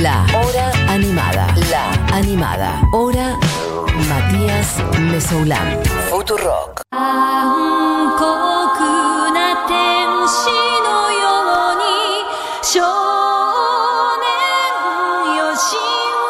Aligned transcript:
La 0.00 0.24
Hora 0.34 0.72
Animada. 0.88 1.46
La 1.70 1.92
Animada. 2.16 2.80
Hora 2.92 3.38
Matías 4.08 4.82
Mesoulán. 4.98 5.80
Futurock. 6.08 6.80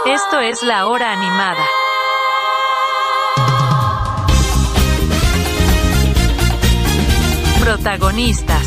Esto 0.06 0.40
es 0.40 0.62
La 0.64 0.86
Hora 0.86 1.12
Animada. 1.12 1.64
Protagonistas. 7.60 8.66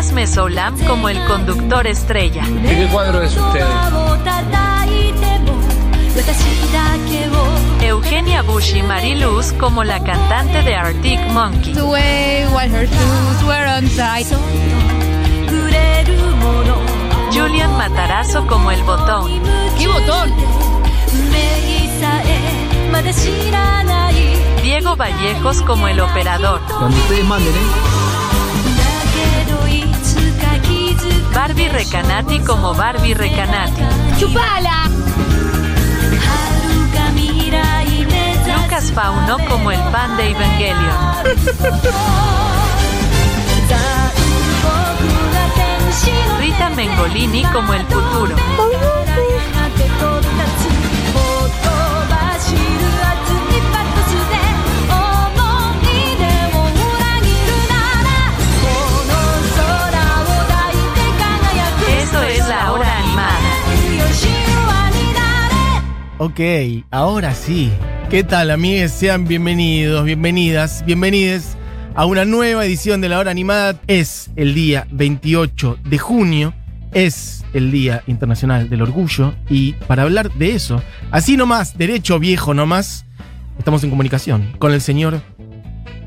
Mesolam 0.00 0.78
como 0.86 1.10
el 1.10 1.22
conductor 1.26 1.86
estrella. 1.86 2.42
¿De 2.42 2.68
qué 2.68 2.88
cuadro 2.90 3.22
es 3.22 3.36
usted? 3.36 3.64
Eugenia 7.82 8.40
Bush 8.40 8.74
y 8.76 8.82
Mariluz 8.82 9.52
como 9.52 9.84
la 9.84 10.02
cantante 10.02 10.62
de 10.62 10.74
Arctic 10.74 11.20
Monkey. 11.32 11.74
Julian 17.30 17.76
Matarazo 17.76 18.46
como 18.46 18.70
el 18.70 18.82
botón. 18.84 19.30
¡Qué 19.78 19.86
botón! 19.86 20.32
Diego 24.62 24.96
Vallejos 24.96 25.60
como 25.62 25.88
el 25.88 26.00
operador. 26.00 26.62
Cuando 26.78 26.96
ustedes 26.96 27.24
manden, 27.26 27.52
¿eh? 27.54 27.99
Barbie 31.34 31.68
Recanati 31.68 32.40
como 32.40 32.74
Barbie 32.74 33.14
Recanati. 33.14 33.82
¡Chupala! 34.18 34.88
Lucas 38.62 38.92
Fauno 38.92 39.38
como 39.48 39.70
el 39.70 39.80
pan 39.90 40.16
de 40.16 40.30
Evangelion. 40.30 40.96
Rita 46.38 46.70
Mengolini 46.70 47.44
como 47.44 47.74
el 47.74 47.84
futuro. 47.86 48.36
Ok, 66.22 66.38
ahora 66.90 67.34
sí. 67.34 67.72
¿Qué 68.10 68.22
tal, 68.22 68.50
amigues? 68.50 68.92
Sean 68.92 69.26
bienvenidos, 69.26 70.04
bienvenidas, 70.04 70.84
bienvenides 70.84 71.56
a 71.94 72.04
una 72.04 72.26
nueva 72.26 72.66
edición 72.66 73.00
de 73.00 73.08
la 73.08 73.18
hora 73.18 73.30
animada. 73.30 73.80
Es 73.86 74.30
el 74.36 74.52
día 74.54 74.86
28 74.90 75.78
de 75.82 75.96
junio, 75.96 76.52
es 76.92 77.42
el 77.54 77.70
Día 77.70 78.02
Internacional 78.06 78.68
del 78.68 78.82
Orgullo 78.82 79.32
y 79.48 79.72
para 79.72 80.02
hablar 80.02 80.30
de 80.34 80.54
eso, 80.54 80.82
así 81.10 81.38
nomás, 81.38 81.78
derecho 81.78 82.18
viejo 82.18 82.52
nomás, 82.52 83.06
estamos 83.58 83.82
en 83.82 83.88
comunicación 83.88 84.52
con 84.58 84.74
el 84.74 84.82
señor, 84.82 85.22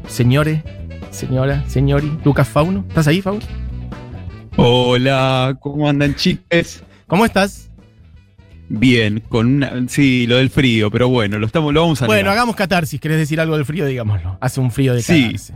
señore, 0.07 0.63
señora, 1.09 1.63
señori, 1.67 2.19
Lucas 2.23 2.47
Fauno. 2.47 2.85
¿Estás 2.87 3.07
ahí, 3.07 3.19
Fauno? 3.19 3.41
Hola, 4.57 5.57
¿cómo 5.59 5.89
andan 5.89 6.13
chicas? 6.13 6.83
¿Cómo 7.07 7.25
estás? 7.25 7.72
Bien, 8.75 9.21
con 9.29 9.47
una. 9.55 9.87
Sí, 9.87 10.25
lo 10.27 10.37
del 10.37 10.49
frío, 10.49 10.89
pero 10.89 11.07
bueno, 11.09 11.37
lo, 11.37 11.45
estamos, 11.45 11.73
lo 11.73 11.81
vamos 11.81 12.01
a 12.01 12.05
Bueno, 12.07 12.23
negar. 12.23 12.33
hagamos 12.37 12.55
catarsis. 12.55 12.99
¿Querés 12.99 13.17
decir 13.19 13.39
algo 13.39 13.55
del 13.55 13.65
frío? 13.65 13.85
Digámoslo. 13.85 14.37
Hace 14.41 14.59
un 14.59 14.71
frío 14.71 14.93
de 14.95 15.01
Sí. 15.03 15.23
cagarse. 15.25 15.53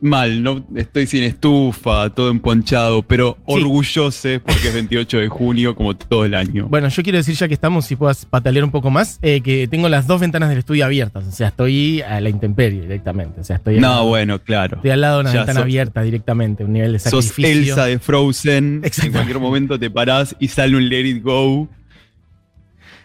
Mal, 0.00 0.42
no 0.42 0.66
estoy 0.74 1.06
sin 1.06 1.22
estufa, 1.22 2.10
todo 2.10 2.28
emponchado, 2.32 3.02
pero 3.04 3.38
orgullose 3.44 4.40
porque 4.40 4.66
es 4.66 4.74
28 4.74 5.18
de 5.18 5.28
junio, 5.28 5.76
como 5.76 5.94
todo 5.94 6.24
el 6.24 6.34
año. 6.34 6.66
Bueno, 6.68 6.88
yo 6.88 7.04
quiero 7.04 7.18
decir, 7.18 7.36
ya 7.36 7.46
que 7.46 7.54
estamos, 7.54 7.84
si 7.86 7.94
puedas 7.94 8.24
patalear 8.26 8.64
un 8.64 8.72
poco 8.72 8.90
más, 8.90 9.20
eh, 9.22 9.40
que 9.42 9.68
tengo 9.68 9.88
las 9.88 10.08
dos 10.08 10.20
ventanas 10.20 10.48
del 10.48 10.58
estudio 10.58 10.84
abiertas. 10.86 11.24
O 11.28 11.30
sea, 11.30 11.48
estoy 11.48 12.00
a 12.02 12.20
la 12.20 12.28
intemperie 12.30 12.80
directamente. 12.80 13.42
O 13.42 13.44
sea, 13.44 13.56
estoy, 13.56 13.78
no, 13.78 14.00
al, 14.00 14.06
bueno, 14.08 14.40
claro. 14.40 14.78
estoy 14.78 14.90
al 14.90 15.00
lado 15.02 15.18
de 15.18 15.20
una 15.20 15.32
Ya 15.32 15.38
ventana 15.38 15.60
sos- 15.60 15.64
abierta 15.66 16.02
directamente, 16.02 16.64
un 16.64 16.72
nivel 16.72 16.92
de 16.94 16.98
Sos 16.98 17.26
sacrificio. 17.26 17.60
Elsa 17.74 17.84
de 17.86 18.00
Frozen. 18.00 18.82
En 19.04 19.12
cualquier 19.12 19.38
momento 19.38 19.78
te 19.78 19.88
parás 19.88 20.34
y 20.40 20.48
sale 20.48 20.76
un 20.76 20.88
Let 20.88 21.06
It 21.08 21.22
Go. 21.22 21.68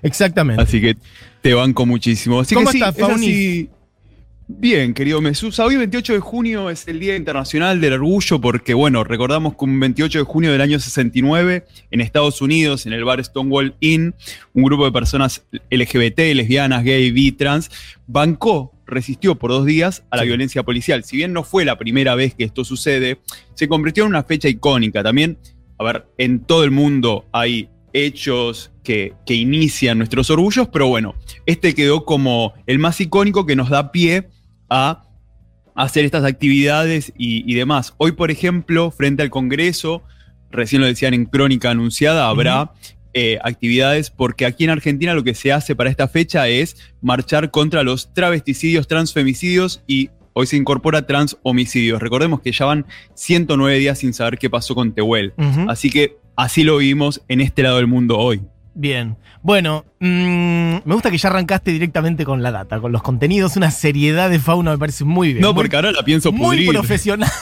Exactamente. 0.02 0.62
Así 0.62 0.80
que 0.82 0.96
te 1.42 1.54
banco 1.54 1.86
muchísimo. 1.86 2.40
Así 2.42 2.56
¿Cómo 2.56 2.68
que 2.68 2.74
sí, 2.74 2.78
estás, 2.80 2.96
es 2.98 3.02
Fauni? 3.02 3.26
así. 3.28 3.70
Bien, 4.50 4.94
querido 4.94 5.20
Mesusa. 5.20 5.66
Hoy 5.66 5.76
28 5.76 6.14
de 6.14 6.20
junio 6.22 6.70
es 6.70 6.88
el 6.88 7.02
Día 7.02 7.18
Internacional 7.18 7.82
del 7.82 7.92
Orgullo 7.94 8.40
porque, 8.40 8.74
bueno, 8.74 9.04
recordamos 9.04 9.58
que 9.58 9.66
un 9.66 9.78
28 9.78 10.20
de 10.20 10.24
junio 10.24 10.54
del 10.54 10.62
año 10.62 10.80
69 10.80 11.66
en 11.92 12.00
Estados 12.00 12.42
Unidos, 12.42 12.86
en 12.86 12.94
el 12.94 13.04
bar 13.04 13.22
Stonewall 13.22 13.76
Inn, 13.82 14.16
un 14.54 14.64
grupo 14.64 14.86
de 14.86 14.94
personas 14.94 15.46
LGBT, 15.70 16.34
lesbianas, 16.34 16.86
gay, 16.86 17.12
bi, 17.12 17.34
trans, 17.34 17.70
bancó, 18.08 18.72
resistió 18.86 19.36
por 19.36 19.52
dos 19.52 19.66
días 19.66 20.06
a 20.12 20.16
la 20.16 20.22
Sí. 20.22 20.30
violencia 20.30 20.64
policial. 20.64 21.04
Si 21.04 21.18
bien 21.18 21.34
no 21.34 21.44
fue 21.44 21.66
la 21.66 21.78
primera 21.78 22.16
vez 22.16 22.34
que 22.34 22.46
esto 22.46 22.64
sucede, 22.64 23.20
se 23.54 23.68
convirtió 23.68 24.04
en 24.06 24.12
una 24.12 24.24
fecha 24.24 24.48
icónica. 24.48 25.04
También, 25.04 25.38
a 25.78 25.84
ver, 25.84 26.06
en 26.18 26.40
todo 26.40 26.64
el 26.64 26.72
mundo 26.72 27.26
hay 27.34 27.68
hechos 27.98 28.72
que, 28.84 29.14
que 29.26 29.34
inician 29.34 29.98
nuestros 29.98 30.30
orgullos, 30.30 30.70
pero 30.70 30.88
bueno, 30.88 31.16
este 31.46 31.76
quedó 31.76 32.06
como 32.06 32.54
el 32.66 32.80
más 32.80 33.00
icónico 33.02 33.46
que 33.46 33.56
nos 33.56 33.70
da 33.70 33.92
pie 33.92 34.30
a 34.70 35.04
hacer 35.76 36.06
estas 36.06 36.24
actividades 36.24 37.14
y, 37.18 37.50
y 37.52 37.56
demás. 37.56 37.94
Hoy, 37.98 38.14
por 38.14 38.32
ejemplo, 38.32 38.92
frente 38.92 39.24
al 39.24 39.30
Congreso, 39.30 40.04
recién 40.52 40.82
lo 40.82 40.88
decían 40.88 41.14
en 41.14 41.26
Crónica 41.26 41.72
Anunciada, 41.72 42.30
habrá 42.30 42.72
eh, 43.14 43.40
actividades 43.44 44.12
porque 44.12 44.46
aquí 44.46 44.64
en 44.64 44.70
Argentina 44.70 45.16
lo 45.16 45.24
que 45.24 45.34
se 45.34 45.52
hace 45.52 45.76
para 45.76 45.90
esta 45.90 46.08
fecha 46.08 46.48
es 46.48 46.78
marchar 47.02 47.50
contra 47.50 47.82
los 47.82 48.14
travesticidios, 48.14 48.88
transfemicidios 48.88 49.82
y 49.88 50.12
hoy 50.34 50.46
se 50.46 50.56
incorpora 50.56 51.08
transhomicidios. 51.08 52.00
Recordemos 52.00 52.42
que 52.42 52.52
ya 52.52 52.66
van 52.66 52.86
109 53.16 53.80
días 53.80 53.98
sin 53.98 54.14
saber 54.14 54.38
qué 54.38 54.52
pasó 54.52 54.76
con 54.76 54.94
Tehuel. 54.94 55.34
Así 55.68 55.90
que 55.90 56.18
así 56.38 56.64
lo 56.64 56.78
vivimos 56.78 57.22
en 57.28 57.42
este 57.42 57.64
lado 57.64 57.76
del 57.78 57.88
mundo 57.88 58.18
hoy. 58.18 58.42
Bien. 58.74 59.18
Bueno, 59.42 59.86
mm, 60.00 60.06
me 60.86 60.94
gusta 60.94 61.10
que 61.12 61.18
ya 61.18 61.30
arrancaste 61.30 61.72
directamente 61.72 62.26
con 62.26 62.44
la 62.44 62.52
data, 62.52 62.80
con 62.80 62.92
los 62.92 63.02
contenidos, 63.02 63.58
una 63.58 63.72
seriedad 63.72 64.30
de 64.30 64.40
fauna 64.40 64.72
me 64.72 64.78
parece 64.78 65.04
muy 65.04 65.30
bien. 65.34 65.42
No, 65.42 65.54
muy, 65.54 65.64
porque 65.64 65.76
ahora 65.76 65.92
la 65.92 66.04
pienso 66.04 66.32
muy 66.32 66.58
pudrir. 66.58 66.70
profesional. 66.70 67.30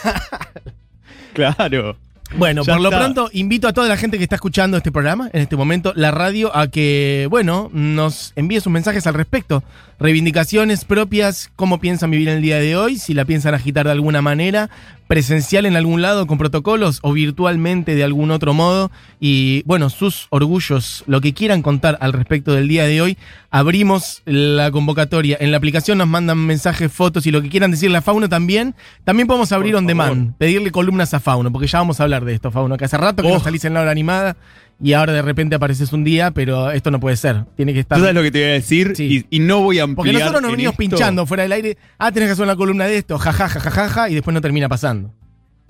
Claro. 1.33 1.97
Bueno, 2.38 2.63
Ya 2.63 2.73
por 2.73 2.81
lo 2.81 2.89
pronto, 2.89 3.29
invito 3.33 3.67
a 3.67 3.73
toda 3.73 3.88
la 3.88 3.97
gente 3.97 4.17
que 4.17 4.23
está 4.23 4.35
escuchando 4.35 4.78
este 4.78 4.91
programa, 4.91 5.29
en 5.31 5.41
este 5.41 5.56
momento, 5.56 5.94
la 5.95 6.12
radio, 6.12 6.56
a 6.56 6.69
que, 6.69 7.27
bueno, 7.29 7.69
nos 7.73 8.33
envíe 8.35 8.59
sus 8.62 8.72
mensajes 8.72 9.06
al 9.06 9.13
respecto. 9.13 9.63
Reivindicaciones 10.00 10.85
propias, 10.85 11.51
cómo 11.56 11.79
piensan 11.79 12.12
vivir 12.12 12.29
el 12.29 12.41
día 12.41 12.57
de 12.57 12.75
hoy, 12.75 12.97
si 12.97 13.13
la 13.13 13.25
piensan 13.25 13.53
agitar 13.53 13.85
de 13.85 13.91
alguna 13.91 14.22
manera, 14.22 14.69
presencial 15.08 15.66
en 15.66 15.76
algún 15.76 16.02
lado 16.02 16.28
con 16.28 16.38
protocolos 16.38 17.00
o 17.02 17.14
virtualmente 17.14 17.96
de 17.96 18.04
algún 18.04 18.32
otro 18.32 18.54
modo. 18.54 18.92
Y, 19.20 19.64
bueno, 19.66 19.90
sus 19.90 20.28
orgullos, 20.30 21.04
lo 21.08 21.22
que 21.22 21.34
quieran 21.34 21.62
contar 21.62 21.98
al 22.02 22.14
respecto 22.14 22.54
del 22.54 22.68
día 22.68 22.86
de 22.86 23.02
hoy. 23.02 23.18
Abrimos 23.52 24.22
la 24.26 24.72
convocatoria. 24.72 25.38
En 25.40 25.52
la 25.52 25.58
aplicación 25.58 25.98
nos 25.98 26.08
mandan 26.08 26.38
mensajes, 26.40 26.92
fotos 26.92 27.26
y 27.26 27.32
lo 27.32 27.42
que 27.42 27.50
quieran 27.50 27.72
decirle 27.72 27.98
a 27.98 28.02
Fauno 28.02 28.28
también. 28.28 28.76
También 29.04 29.28
podemos 29.28 29.52
abrir 29.52 29.76
on 29.76 29.88
demand, 29.88 30.36
pedirle 30.38 30.72
columnas 30.72 31.14
a 31.14 31.20
Fauno, 31.20 31.52
porque 31.52 31.68
ya 31.68 31.80
vamos 31.80 32.00
a 32.00 32.04
hablar 32.04 32.26
de 32.26 32.34
esto, 32.34 32.52
Fauno, 32.52 32.78
que 32.78 32.86
hace 32.86 32.98
rato 32.98 33.24
que 33.24 33.30
no 33.30 33.40
salís 33.40 33.64
en 33.66 33.74
la 33.74 33.81
hora 33.81 33.92
animada 33.92 34.36
y 34.81 34.94
ahora 34.94 35.13
de 35.13 35.22
repente 35.22 35.56
apareces 35.56 35.94
un 35.94 36.04
día, 36.04 36.31
pero 36.31 36.72
esto 36.72 36.92
no 36.92 37.00
puede 37.00 37.16
ser. 37.16 37.45
Tiene 37.56 37.74
que 37.74 37.80
estar. 37.80 37.98
¿Tú 37.98 38.01
sabes 38.04 38.16
lo 38.16 38.22
que 38.24 38.31
te 38.31 38.39
voy 38.39 38.50
a 38.50 38.54
decir? 38.54 38.94
Sí. 38.95 39.25
Y, 39.30 39.38
y 39.38 39.39
no 39.39 39.62
voy 39.62 39.80
a 39.80 39.83
ampliar. 39.83 39.95
Porque 39.95 40.13
nosotros 40.13 40.42
nos 40.42 40.50
en 40.50 40.56
venimos 40.57 40.74
esto. 40.74 40.80
pinchando 40.80 41.25
fuera 41.25 41.44
del 41.44 41.51
aire. 41.54 41.77
Ah, 41.98 42.12
tenés 42.12 42.27
que 42.27 42.33
hacer 42.33 42.44
una 42.44 42.56
columna 42.56 42.86
de 42.86 42.98
esto, 42.98 43.18
jajaja, 43.18 43.60
jajaja, 43.60 44.10
y 44.10 44.16
después 44.16 44.33
no 44.33 44.42
termina 44.42 44.68
pasando. 44.69 45.13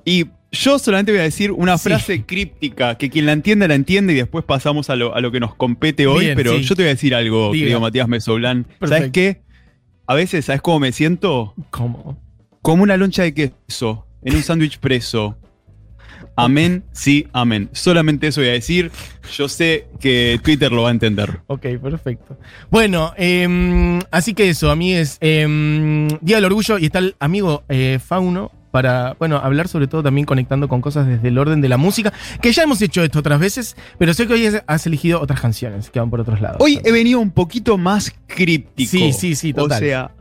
Y 0.04 0.26
yo 0.52 0.78
solamente 0.80 1.12
voy 1.12 1.20
a 1.22 1.24
decir 1.24 1.52
una 1.52 1.78
Sí. 1.78 1.90
frase 1.90 2.24
críptica, 2.26 2.96
que 2.98 3.10
quien 3.10 3.26
la 3.26 3.32
entienda, 3.34 3.68
la 3.68 3.76
entiende 3.76 4.14
y 4.14 4.18
después 4.18 4.46
pasamos 4.46 4.90
a 4.90 4.96
lo, 4.96 5.16
a 5.16 5.20
lo 5.22 5.32
que 5.32 5.40
nos 5.40 5.56
compete 5.56 6.08
hoy. 6.08 6.26
Bien, 6.26 6.36
pero 6.36 6.54
sí. 6.58 6.62
yo 6.64 6.76
te 6.76 6.84
voy 6.84 6.90
a 6.90 6.94
decir 6.94 7.14
algo, 7.16 7.52
Diga. 7.52 7.64
querido 7.64 7.80
Matías 7.82 8.08
Mesoblán. 8.08 8.66
¿Sabes 8.80 8.80
Perfecto. 8.90 9.12
qué? 9.14 9.42
A 10.08 10.14
veces, 10.14 10.46
¿sabes 10.46 10.62
cómo 10.62 10.80
me 10.80 10.92
siento? 10.92 11.54
¿Cómo? 11.72 12.18
Como 12.62 12.84
una 12.84 12.98
loncha 12.98 13.24
de 13.24 13.34
queso 13.34 14.06
en 14.24 14.36
un 14.36 14.44
sándwich 14.44 14.78
preso. 14.80 15.38
Amén, 16.36 16.84
sí, 16.92 17.28
amén. 17.32 17.70
Solamente 17.72 18.28
eso 18.28 18.42
voy 18.42 18.50
a 18.50 18.54
decir. 18.54 18.92
Yo 19.36 19.48
sé 19.48 19.88
que 20.00 20.40
Twitter 20.44 20.72
lo 20.72 20.84
va 20.84 20.90
a 20.90 20.92
entender. 20.92 21.40
Ok, 21.48 21.66
perfecto. 21.82 22.38
Bueno, 22.70 23.14
em, 23.18 24.00
así 24.12 24.34
que 24.34 24.50
eso, 24.50 24.70
amigues. 24.70 25.18
em, 25.22 26.08
Día 26.22 26.38
del 26.38 26.46
Orgullo 26.46 26.78
y 26.78 26.86
está 26.86 27.00
el 27.00 27.16
amigo 27.20 27.64
eh, 27.70 28.00
Fauno 28.06 28.52
para, 28.72 29.16
bueno, 29.18 29.38
hablar 29.38 29.70
sobre 29.70 29.88
todo 29.88 30.04
también 30.04 30.26
conectando 30.26 30.68
con 30.68 30.82
cosas 30.82 31.08
desde 31.08 31.30
el 31.30 31.38
orden 31.38 31.62
de 31.62 31.70
la 31.70 31.78
música, 31.78 32.12
que 32.42 32.52
ya 32.52 32.64
hemos 32.64 32.82
hecho 32.82 33.02
esto 33.04 33.20
otras 33.20 33.40
veces, 33.40 33.78
pero 33.98 34.14
sé 34.14 34.28
que 34.28 34.34
hoy 34.34 34.50
has 34.68 34.86
elegido 34.86 35.22
otras 35.22 35.40
canciones 35.40 35.90
que 35.90 36.02
van 36.02 36.10
por 36.10 36.20
otros 36.20 36.42
lados. 36.42 36.58
Hoy 36.60 36.82
he 36.84 36.92
venido 36.92 37.22
un 37.22 37.32
poquito 37.32 37.78
más 37.78 38.14
críptico. 38.28 38.92
Sí, 38.92 39.14
sí, 39.14 39.36
sí, 39.36 39.54
total. 39.54 39.78
O 39.78 39.86
sea, 39.86 40.12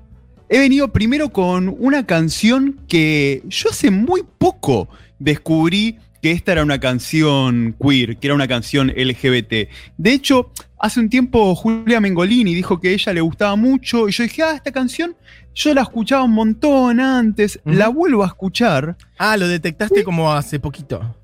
he 0.48 0.60
venido 0.60 0.92
primero 0.92 1.30
con 1.30 1.74
una 1.80 2.06
canción 2.06 2.78
que 2.86 3.42
yo 3.48 3.70
hace 3.70 3.90
muy 3.90 4.22
poco 4.38 4.88
descubrí 5.18 5.98
que 6.22 6.30
esta 6.30 6.52
era 6.52 6.62
una 6.62 6.80
canción 6.80 7.76
queer, 7.78 8.16
que 8.16 8.28
era 8.28 8.34
una 8.34 8.48
canción 8.48 8.88
LGBT. 8.88 9.68
De 9.98 10.12
hecho, 10.12 10.50
hace 10.78 11.00
un 11.00 11.10
tiempo 11.10 11.54
Julia 11.54 12.00
Mengolini 12.00 12.54
dijo 12.54 12.80
que 12.80 12.88
a 12.88 12.92
ella 12.92 13.12
le 13.12 13.20
gustaba 13.20 13.56
mucho 13.56 14.08
y 14.08 14.12
yo 14.12 14.22
dije, 14.22 14.42
ah, 14.42 14.54
esta 14.54 14.72
canción 14.72 15.14
yo 15.54 15.72
la 15.72 15.82
escuchaba 15.82 16.24
un 16.24 16.32
montón 16.32 16.98
antes, 16.98 17.60
la 17.64 17.88
vuelvo 17.88 18.24
a 18.24 18.28
escuchar. 18.28 18.96
Ah, 19.18 19.36
lo 19.36 19.46
detectaste 19.46 20.02
como 20.02 20.32
hace 20.32 20.58
poquito. 20.58 21.14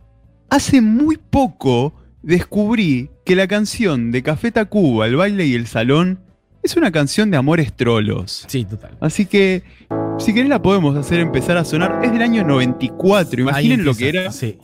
Hace 0.50 0.80
muy 0.80 1.16
poco 1.16 1.94
descubrí 2.22 3.10
que 3.24 3.34
la 3.34 3.48
canción 3.48 4.12
de 4.12 4.22
Café 4.22 4.52
Tacuba, 4.52 5.06
El 5.06 5.16
baile 5.16 5.46
y 5.46 5.54
el 5.54 5.66
salón, 5.66 6.20
es 6.62 6.76
una 6.76 6.92
canción 6.92 7.30
de 7.30 7.38
amores 7.38 7.72
trolos. 7.74 8.44
Sí, 8.48 8.64
total. 8.64 8.96
Así 9.00 9.26
que, 9.26 9.62
si 10.20 10.34
querés 10.34 10.50
la 10.50 10.62
podemos 10.62 10.96
hacer 10.96 11.20
empezar 11.20 11.56
a 11.56 11.64
sonar. 11.64 12.00
Es 12.04 12.12
del 12.12 12.22
año 12.22 12.44
94, 12.44 13.40
imaginen 13.40 13.84
lo 13.84 13.94
que 13.94 14.08
era. 14.08 14.30
Sí. 14.32 14.58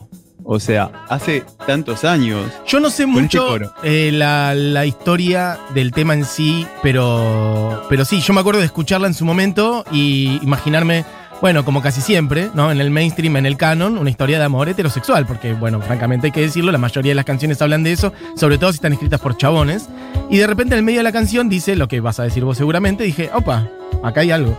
O 0.49 0.61
sea, 0.61 0.91
hace 1.09 1.43
tantos 1.65 2.05
años. 2.05 2.49
Yo 2.65 2.79
no 2.79 2.89
sé 2.89 3.03
este 3.03 3.21
mucho 3.21 3.57
eh, 3.83 4.11
la, 4.13 4.55
la 4.55 4.85
historia 4.85 5.59
del 5.73 5.91
tema 5.91 6.13
en 6.13 6.23
sí, 6.23 6.65
pero, 6.81 7.83
pero 7.89 8.05
sí, 8.05 8.21
yo 8.21 8.33
me 8.33 8.39
acuerdo 8.39 8.61
de 8.61 8.65
escucharla 8.65 9.07
en 9.07 9.13
su 9.13 9.25
momento 9.25 9.83
y 9.91 10.39
imaginarme, 10.41 11.03
bueno, 11.41 11.65
como 11.65 11.81
casi 11.81 11.99
siempre, 11.99 12.49
¿no? 12.53 12.71
En 12.71 12.79
el 12.79 12.91
mainstream, 12.91 13.35
en 13.35 13.45
el 13.45 13.57
canon, 13.57 13.97
una 13.97 14.09
historia 14.09 14.39
de 14.39 14.45
amor 14.45 14.69
heterosexual, 14.69 15.25
porque, 15.25 15.51
bueno, 15.51 15.81
francamente 15.81 16.27
hay 16.27 16.31
que 16.31 16.41
decirlo, 16.41 16.71
la 16.71 16.77
mayoría 16.77 17.11
de 17.11 17.15
las 17.15 17.25
canciones 17.25 17.61
hablan 17.61 17.83
de 17.83 17.91
eso, 17.91 18.13
sobre 18.37 18.57
todo 18.57 18.71
si 18.71 18.77
están 18.77 18.93
escritas 18.93 19.19
por 19.19 19.35
chabones. 19.35 19.89
Y 20.29 20.37
de 20.37 20.47
repente 20.47 20.75
en 20.75 20.79
el 20.79 20.85
medio 20.85 20.99
de 20.99 21.03
la 21.03 21.11
canción 21.11 21.49
dice 21.49 21.75
lo 21.75 21.89
que 21.89 21.99
vas 21.99 22.21
a 22.21 22.23
decir 22.23 22.45
vos 22.45 22.57
seguramente, 22.57 23.03
dije, 23.03 23.29
opa, 23.33 23.67
acá 24.01 24.21
hay 24.21 24.31
algo. 24.31 24.57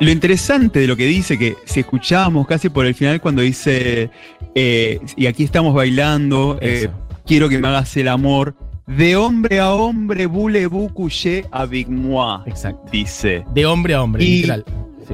Lo 0.00 0.10
interesante 0.10 0.80
de 0.80 0.86
lo 0.86 0.96
que 0.96 1.04
dice, 1.06 1.38
que 1.38 1.56
si 1.66 1.80
escuchábamos 1.80 2.46
casi 2.46 2.70
por 2.70 2.86
el 2.86 2.94
final 2.94 3.20
cuando 3.20 3.42
dice, 3.42 4.10
eh, 4.54 4.98
y 5.16 5.26
aquí 5.26 5.44
estamos 5.44 5.74
bailando, 5.74 6.58
eh, 6.62 6.88
quiero 7.26 7.48
que 7.50 7.58
me 7.58 7.68
hagas 7.68 7.94
el 7.98 8.08
amor, 8.08 8.54
de 8.86 9.14
hombre 9.16 9.60
a 9.60 9.72
hombre, 9.74 10.26
voulez-vous 10.26 10.88
coucher 10.92 11.44
avec 11.52 11.86
moi, 11.88 12.42
Exacto. 12.46 12.80
dice. 12.90 13.44
De 13.54 13.66
hombre 13.66 13.94
a 13.94 14.02
hombre, 14.02 14.24
Y- 14.24 14.36
literal. 14.38 14.64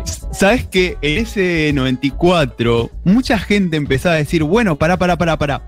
Sí. 0.04 0.22
¿Sabes 0.32 0.66
que 0.66 0.96
en 1.02 1.18
ese 1.22 1.72
94 1.74 2.90
mucha 3.04 3.38
gente 3.38 3.76
empezaba 3.76 4.14
a 4.14 4.18
decir, 4.18 4.42
bueno, 4.44 4.76
pará, 4.76 4.96
pará, 4.96 5.16
pará, 5.18 5.36
pará. 5.36 5.62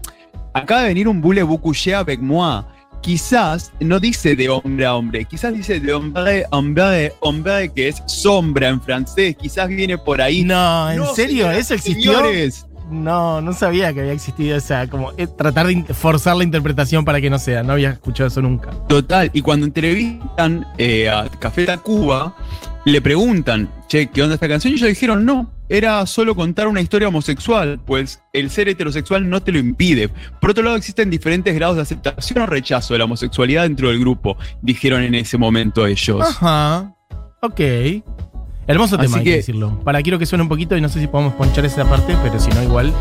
Acaba 0.54 0.82
de 0.82 0.88
venir 0.88 1.08
un 1.08 1.20
voulez-vous 1.20 1.58
coucher 1.60 1.94
avec 1.94 2.20
moi. 2.20 2.64
Quizás 3.00 3.72
no 3.80 4.00
dice 4.00 4.34
de 4.36 4.48
hombre 4.48 4.84
a 4.84 4.94
hombre, 4.94 5.24
quizás 5.24 5.54
dice 5.54 5.80
de 5.80 5.92
hombre 5.94 6.44
a 6.50 6.56
hombre, 6.56 7.12
hombre, 7.20 7.70
que 7.72 7.88
es 7.88 8.02
sombra 8.06 8.68
en 8.68 8.80
francés. 8.80 9.36
Quizás 9.40 9.68
viene 9.68 9.96
por 9.96 10.20
ahí. 10.20 10.44
No, 10.44 10.90
¿en 10.90 10.98
No, 10.98 11.14
serio? 11.14 11.44
señoras 11.44 11.58
¿Eso 11.58 11.74
existió? 11.74 12.12
señores, 12.12 12.66
No, 12.90 13.40
no 13.40 13.52
sabía 13.52 13.92
que 13.92 14.00
había 14.00 14.12
existido 14.12 14.56
esa, 14.56 14.86
como 14.88 15.12
eh, 15.16 15.26
tratar 15.26 15.66
de 15.66 15.84
forzar 15.94 16.36
la 16.36 16.44
interpretación 16.44 17.04
para 17.04 17.20
que 17.20 17.30
no 17.30 17.38
sea. 17.38 17.62
No 17.62 17.74
había 17.74 17.90
escuchado 17.90 18.28
eso 18.28 18.42
nunca. 18.42 18.70
Total, 18.88 19.30
y 19.32 19.42
cuando 19.42 19.66
entrevistan 19.66 20.66
eh, 20.78 21.08
a 21.08 21.28
Café 21.38 21.66
Tacuba, 21.66 22.34
le 22.84 23.00
preguntan, 23.02 23.70
che, 23.88 24.06
¿qué 24.08 24.22
onda 24.22 24.34
esta 24.34 24.48
canción? 24.48 24.72
Y 24.72 24.76
ellos 24.76 24.88
dijeron, 24.88 25.24
no, 25.24 25.50
era 25.68 26.04
solo 26.06 26.34
contar 26.34 26.68
una 26.68 26.80
historia 26.80 27.08
homosexual, 27.08 27.78
pues 27.84 28.22
el 28.32 28.50
ser 28.50 28.68
heterosexual 28.68 29.28
no 29.28 29.42
te 29.42 29.52
lo 29.52 29.58
impide. 29.58 30.08
Por 30.40 30.50
otro 30.50 30.62
lado, 30.64 30.76
existen 30.76 31.10
diferentes 31.10 31.54
grados 31.54 31.76
de 31.76 31.82
aceptación 31.82 32.40
o 32.42 32.46
rechazo 32.46 32.94
de 32.94 32.98
la 32.98 33.04
homosexualidad 33.04 33.62
dentro 33.64 33.88
del 33.90 34.00
grupo, 34.00 34.36
dijeron 34.62 35.02
en 35.02 35.14
ese 35.14 35.36
momento 35.38 35.86
ellos. 35.86 36.22
Ajá. 36.22 36.94
Ok. 37.42 37.60
Hermoso 38.66 38.96
Así 38.96 39.06
tema, 39.06 39.18
hay 39.18 39.24
que 39.24 39.30
que- 39.30 39.36
decirlo. 39.36 39.80
Para 39.84 40.02
quiero 40.02 40.18
que 40.18 40.26
suene 40.26 40.42
un 40.42 40.48
poquito 40.48 40.76
y 40.76 40.80
no 40.80 40.88
sé 40.88 41.00
si 41.00 41.06
podemos 41.06 41.32
ponchar 41.34 41.64
esa 41.64 41.88
parte, 41.88 42.16
pero 42.22 42.38
si 42.38 42.50
no, 42.50 42.62
igual. 42.62 42.92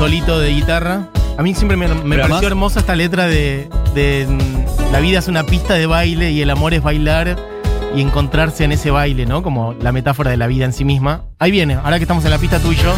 Solito 0.00 0.40
de 0.40 0.54
guitarra. 0.54 1.08
A 1.36 1.42
mí 1.42 1.54
siempre 1.54 1.76
me, 1.76 1.86
pareció 1.86 2.22
además- 2.22 2.42
hermosa 2.42 2.80
esta 2.80 2.96
letra 2.96 3.26
de, 3.26 3.68
de, 3.94 4.26
mm, 4.26 4.92
La 4.92 5.00
vida 5.00 5.18
es 5.18 5.28
una 5.28 5.44
pista 5.44 5.74
de 5.74 5.84
baile 5.84 6.30
y 6.32 6.40
el 6.40 6.48
amor 6.48 6.72
es 6.72 6.82
bailar 6.82 7.36
y 7.94 8.00
encontrarse 8.00 8.64
en 8.64 8.72
ese 8.72 8.90
baile, 8.90 9.26
¿no? 9.26 9.42
Como 9.42 9.74
la 9.74 9.92
metáfora 9.92 10.30
de 10.30 10.38
la 10.38 10.46
vida 10.46 10.64
en 10.64 10.72
sí 10.72 10.86
misma. 10.86 11.24
Ahí 11.38 11.50
viene, 11.50 11.74
ahora 11.74 11.98
que 11.98 12.04
estamos 12.04 12.24
en 12.24 12.30
la 12.30 12.38
pista 12.38 12.58
tú 12.60 12.72
y 12.72 12.76
yo. 12.76 12.94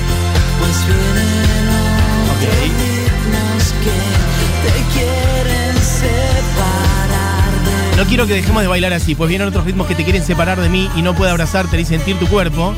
No 7.96 8.04
quiero 8.04 8.26
que 8.26 8.34
dejemos 8.34 8.62
de 8.62 8.69
bailar 8.69 8.93
así, 8.93 9.14
pues 9.14 9.28
vienen 9.28 9.49
otros 9.49 9.64
ritmos 9.64 9.87
que 9.87 9.94
te 9.94 10.04
quieren 10.04 10.22
separar 10.22 10.60
de 10.60 10.69
mí 10.69 10.88
y 10.96 11.02
no 11.02 11.14
puedo 11.14 11.31
abrazarte 11.31 11.76
ni 11.76 11.84
sentir 11.84 12.16
tu 12.19 12.26
cuerpo. 12.26 12.75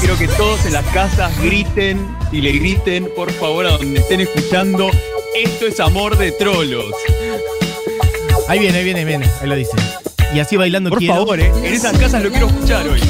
Quiero 0.00 0.16
que 0.18 0.28
todos 0.28 0.64
en 0.64 0.72
las 0.72 0.84
casas 0.86 1.30
griten 1.42 2.16
y 2.32 2.40
le 2.40 2.52
griten, 2.52 3.08
por 3.14 3.30
favor, 3.32 3.66
a 3.66 3.76
donde 3.76 4.00
estén 4.00 4.20
escuchando. 4.20 4.90
Esto 5.34 5.66
es 5.66 5.78
amor 5.78 6.16
de 6.16 6.32
trolos. 6.32 6.86
Ahí 8.48 8.58
viene, 8.58 8.78
ahí 8.78 8.84
viene, 8.84 9.00
ahí 9.00 9.06
viene, 9.06 9.26
ahí 9.40 9.48
lo 9.48 9.54
dice. 9.54 9.76
Y 10.34 10.40
así 10.40 10.56
bailando 10.56 10.90
Por 10.90 10.98
quiero. 10.98 11.14
favor, 11.14 11.40
eh, 11.40 11.52
en 11.62 11.72
esas 11.74 11.96
casas 11.98 12.22
lo 12.22 12.30
quiero 12.30 12.46
escuchar 12.46 12.88
hoy. 12.88 13.00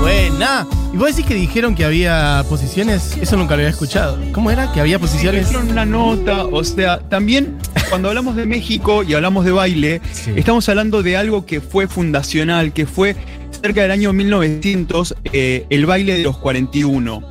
Buena. 0.00 0.66
¿Y 0.94 0.96
vos 0.96 1.08
decís 1.08 1.26
que 1.26 1.34
dijeron 1.34 1.74
que 1.74 1.84
había 1.84 2.44
posiciones? 2.48 3.16
Eso 3.20 3.36
nunca 3.36 3.56
lo 3.56 3.62
había 3.62 3.70
escuchado. 3.70 4.16
¿Cómo 4.30 4.52
era? 4.52 4.70
¿Que 4.70 4.78
había 4.78 5.00
posiciones? 5.00 5.46
hicieron 5.48 5.68
una 5.72 5.84
nota, 5.84 6.44
o 6.44 6.62
sea, 6.62 7.00
también 7.00 7.56
cuando 7.88 8.10
hablamos 8.10 8.36
de 8.36 8.46
México 8.46 9.02
y 9.02 9.12
hablamos 9.14 9.44
de 9.44 9.50
baile, 9.50 10.00
Sí. 10.12 10.30
estamos 10.36 10.68
hablando 10.68 11.02
de 11.02 11.16
algo 11.16 11.46
que 11.46 11.60
fue 11.60 11.88
fundacional, 11.88 12.72
que 12.72 12.86
fue 12.86 13.16
cerca 13.60 13.82
del 13.82 13.90
año 13.90 14.12
1900, 14.12 15.16
eh, 15.32 15.66
el 15.68 15.84
baile 15.84 16.14
de 16.16 16.22
los 16.22 16.38
41. 16.38 17.24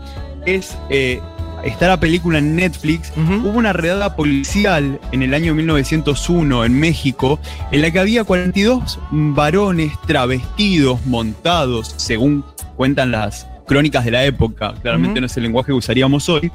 Es, 0.46 0.77
eh, 0.89 1.22
está 1.63 1.88
la 1.88 2.01
película 2.01 2.39
en 2.39 2.58
Netflix, 2.58 3.13
hubo 3.15 3.58
una 3.58 3.72
redada 3.72 4.17
policial 4.17 5.00
en 5.13 5.24
el 5.24 5.34
año 5.34 5.55
1901 5.55 6.65
en 6.65 6.77
México, 6.77 7.39
en 7.72 7.82
la 7.82 7.91
que 7.91 8.00
había 8.00 8.25
42 8.25 9.00
varones 9.10 9.93
travestidos, 10.05 11.05
montados, 11.05 11.93
según 11.96 12.43
cuentan 12.75 13.12
las 13.12 13.48
crónicas 13.65 14.05
de 14.05 14.12
la 14.12 14.25
época, 14.25 14.74
claramente 14.82 15.20
no 15.20 15.27
es 15.27 15.38
el 15.38 15.43
lenguaje 15.43 15.67
que 15.67 15.74
usaríamos 15.74 16.27
hoy, 16.29 16.51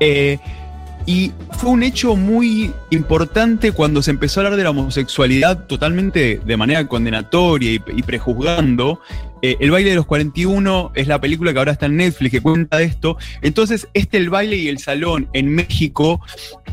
eh, 0.00 0.38
Y 1.06 1.32
fue 1.52 1.70
un 1.70 1.82
hecho 1.82 2.16
muy 2.16 2.70
importante 2.90 3.72
cuando 3.72 4.02
se 4.02 4.10
empezó 4.10 4.40
a 4.40 4.44
hablar 4.44 4.58
de 4.58 4.64
la 4.64 4.70
homosexualidad 4.70 5.64
totalmente 5.66 6.38
de 6.44 6.56
manera 6.58 6.86
condenatoria 6.86 7.72
y, 7.72 7.80
y 7.96 8.02
prejuzgando. 8.02 9.00
Eh, 9.40 9.56
el 9.60 9.70
baile 9.70 9.90
de 9.90 9.96
los 9.96 10.06
41 10.06 10.92
es 10.94 11.06
la 11.06 11.20
película 11.20 11.52
que 11.52 11.58
ahora 11.58 11.72
está 11.72 11.86
en 11.86 11.96
Netflix 11.96 12.32
que 12.32 12.40
cuenta 12.40 12.78
de 12.78 12.84
esto. 12.84 13.16
Entonces, 13.42 13.88
este 13.94 14.18
El 14.18 14.30
baile 14.30 14.56
y 14.56 14.68
el 14.68 14.78
salón 14.78 15.28
en 15.32 15.54
México, 15.54 16.20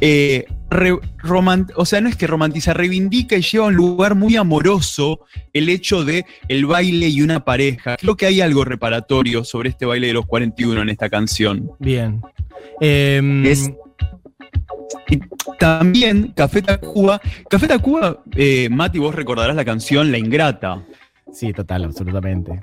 eh, 0.02 0.46
re- 0.76 1.00
roman- 1.20 1.72
o 1.76 1.86
sea, 1.86 2.02
no 2.02 2.10
es 2.10 2.16
que 2.16 2.28
romantiza, 2.28 2.74
reivindica 2.74 3.36
y 3.38 3.42
lleva 3.42 3.66
a 3.66 3.68
un 3.70 3.76
lugar 3.76 4.16
muy 4.16 4.36
amoroso 4.36 5.22
el 5.54 5.70
hecho 5.70 6.04
de 6.06 6.26
el 6.48 6.66
baile 6.66 7.08
y 7.10 7.22
una 7.22 7.44
pareja. 7.46 7.98
Creo 7.98 8.16
que 8.16 8.26
hay 8.26 8.42
algo 8.42 8.66
reparatorio 8.66 9.44
sobre 9.44 9.70
este 9.70 9.86
baile 9.86 10.08
de 10.08 10.14
los 10.14 10.26
41 10.26 10.82
en 10.82 10.90
esta 10.90 11.10
canción. 11.10 11.72
Bien. 11.80 12.22
Em, 12.82 13.46
Es- 13.46 13.72
Y 15.10 15.20
también 15.60 16.32
Café 16.36 16.62
Tacuba. 16.62 17.20
Café 17.50 17.68
Tacuba, 17.68 18.24
eh, 18.36 18.70
Mati, 18.70 18.98
vos 19.00 19.14
recordarás 19.14 19.56
la 19.56 19.66
canción 19.66 20.12
La 20.12 20.18
Ingrata. 20.18 20.84
Sí, 21.32 21.52
total, 21.54 21.86
absolutamente. 21.86 22.60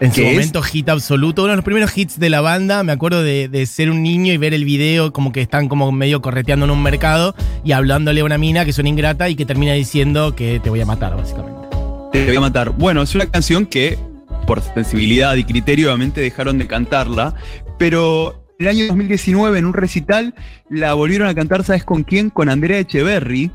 En 0.00 0.14
su 0.14 0.22
momento 0.22 0.62
hit 0.62 0.88
absoluto, 0.88 1.42
uno 1.42 1.50
de 1.50 1.56
los 1.56 1.64
primeros 1.64 1.96
hits 1.96 2.18
de 2.18 2.30
la 2.30 2.40
banda, 2.40 2.82
me 2.82 2.92
acuerdo 2.92 3.22
de, 3.22 3.48
de 3.48 3.66
ser 3.66 3.90
un 3.90 4.02
niño 4.02 4.32
y 4.32 4.38
ver 4.38 4.54
el 4.54 4.64
video 4.64 5.12
como 5.12 5.30
que 5.30 5.42
están 5.42 5.68
como 5.68 5.92
medio 5.92 6.22
correteando 6.22 6.64
en 6.64 6.70
un 6.70 6.82
mercado 6.82 7.34
y 7.64 7.72
hablándole 7.72 8.22
a 8.22 8.24
una 8.24 8.38
mina 8.38 8.64
que 8.64 8.70
es 8.70 8.78
una 8.78 8.88
ingrata 8.88 9.28
y 9.28 9.36
que 9.36 9.44
termina 9.44 9.74
diciendo 9.74 10.34
que 10.34 10.58
te 10.58 10.70
voy 10.70 10.80
a 10.80 10.86
matar, 10.86 11.14
básicamente. 11.16 11.68
Te 12.12 12.24
voy 12.24 12.36
a 12.36 12.40
matar. 12.40 12.70
Bueno, 12.70 13.02
es 13.02 13.14
una 13.14 13.26
canción 13.26 13.66
que, 13.66 13.98
por 14.46 14.62
sensibilidad 14.62 15.36
y 15.36 15.44
criterio, 15.44 15.88
obviamente 15.88 16.22
dejaron 16.22 16.56
de 16.56 16.66
cantarla, 16.66 17.34
pero 17.78 18.42
en 18.58 18.66
el 18.66 18.68
año 18.68 18.86
2019, 18.86 19.58
en 19.58 19.66
un 19.66 19.74
recital, 19.74 20.34
la 20.70 20.94
volvieron 20.94 21.28
a 21.28 21.34
cantar, 21.34 21.62
¿sabes 21.62 21.84
con 21.84 22.04
quién? 22.04 22.30
Con 22.30 22.48
Andrea 22.48 22.78
Echeverry, 22.78 23.50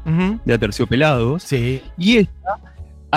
de 0.46 0.54
Aterciopelados. 0.54 1.42
Sí. 1.42 1.82
Y 1.98 2.18
ella 2.18 2.30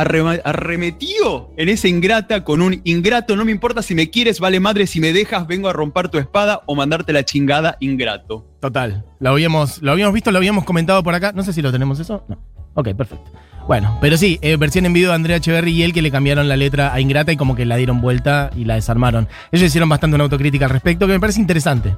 arremetió 0.00 1.50
en 1.56 1.68
esa 1.68 1.88
ingrata 1.88 2.44
con 2.44 2.62
un 2.62 2.80
ingrato, 2.84 3.36
no 3.36 3.44
me 3.44 3.52
importa 3.52 3.82
si 3.82 3.94
me 3.94 4.10
quieres, 4.10 4.40
vale 4.40 4.60
madre, 4.60 4.86
si 4.86 5.00
me 5.00 5.12
dejas, 5.12 5.46
vengo 5.46 5.68
a 5.68 5.72
romper 5.72 6.08
tu 6.08 6.18
espada 6.18 6.62
o 6.66 6.74
mandarte 6.74 7.12
la 7.12 7.24
chingada, 7.24 7.76
ingrato. 7.80 8.46
Total. 8.60 9.04
Lo 9.20 9.30
habíamos, 9.30 9.82
lo 9.82 9.92
habíamos 9.92 10.14
visto, 10.14 10.30
lo 10.30 10.38
habíamos 10.38 10.64
comentado 10.64 11.02
por 11.02 11.14
acá. 11.14 11.32
No 11.32 11.42
sé 11.42 11.52
si 11.52 11.62
lo 11.62 11.72
tenemos 11.72 12.00
eso. 12.00 12.24
No. 12.28 12.38
Ok, 12.74 12.94
perfecto. 12.94 13.30
Bueno, 13.66 13.98
pero 14.00 14.16
sí, 14.16 14.38
eh, 14.40 14.56
versión 14.56 14.86
en 14.86 14.94
vivo 14.94 15.08
de 15.08 15.14
Andrea 15.14 15.36
Echeverry 15.36 15.72
y 15.72 15.82
él 15.82 15.92
que 15.92 16.00
le 16.00 16.10
cambiaron 16.10 16.48
la 16.48 16.56
letra 16.56 16.94
a 16.94 17.00
Ingrata 17.00 17.32
y 17.32 17.36
como 17.36 17.54
que 17.54 17.66
la 17.66 17.76
dieron 17.76 18.00
vuelta 18.00 18.50
y 18.56 18.64
la 18.64 18.76
desarmaron. 18.76 19.28
Ellos 19.52 19.66
hicieron 19.66 19.90
bastante 19.90 20.14
una 20.14 20.24
autocrítica 20.24 20.64
al 20.64 20.70
respecto 20.70 21.06
que 21.06 21.12
me 21.12 21.20
parece 21.20 21.40
interesante. 21.40 21.94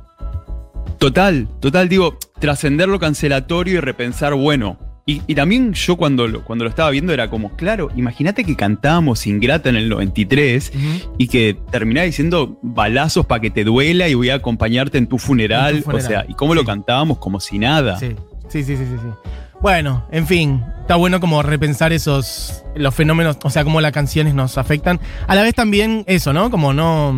Total, 0.98 1.48
total, 1.60 1.88
digo, 1.88 2.18
trascender 2.40 2.88
lo 2.88 2.98
cancelatorio 2.98 3.76
y 3.76 3.80
repensar, 3.80 4.34
bueno. 4.34 4.89
Y, 5.06 5.22
y 5.26 5.34
también 5.34 5.72
yo 5.72 5.96
cuando 5.96 6.28
lo, 6.28 6.44
cuando 6.44 6.64
lo 6.64 6.70
estaba 6.70 6.90
viendo 6.90 7.12
era 7.12 7.30
como, 7.30 7.56
claro, 7.56 7.90
imagínate 7.96 8.44
que 8.44 8.54
cantábamos 8.54 9.26
Ingrata 9.26 9.68
en 9.68 9.76
el 9.76 9.88
93 9.88 10.72
y 11.18 11.28
que 11.28 11.56
terminaba 11.70 12.04
diciendo 12.04 12.58
balazos 12.62 13.26
para 13.26 13.40
que 13.40 13.50
te 13.50 13.64
duela 13.64 14.08
y 14.08 14.14
voy 14.14 14.30
a 14.30 14.36
acompañarte 14.36 14.98
en 14.98 15.06
tu 15.06 15.18
funeral. 15.18 15.76
En 15.76 15.82
tu 15.82 15.90
funeral, 15.90 16.06
O 16.06 16.08
sea, 16.08 16.24
y 16.28 16.34
cómo 16.34 16.54
lo 16.54 16.64
cantábamos 16.64 17.18
como 17.18 17.40
si 17.40 17.58
nada. 17.58 17.98
Sí, 17.98 18.14
sí, 18.48 18.62
sí, 18.62 18.76
sí, 18.76 18.84
sí. 18.84 18.96
sí. 19.00 19.30
Bueno, 19.60 20.06
en 20.10 20.26
fin, 20.26 20.64
está 20.80 20.96
bueno 20.96 21.20
como 21.20 21.42
repensar 21.42 21.92
esos, 21.92 22.64
los 22.74 22.94
fenómenos, 22.94 23.36
o 23.42 23.50
sea, 23.50 23.62
cómo 23.62 23.82
las 23.82 23.92
canciones 23.92 24.32
nos 24.32 24.56
afectan. 24.56 24.98
A 25.26 25.34
la 25.34 25.42
vez 25.42 25.54
también 25.54 26.02
eso, 26.06 26.32
¿no? 26.32 26.50
Como 26.50 26.72
no, 26.72 27.14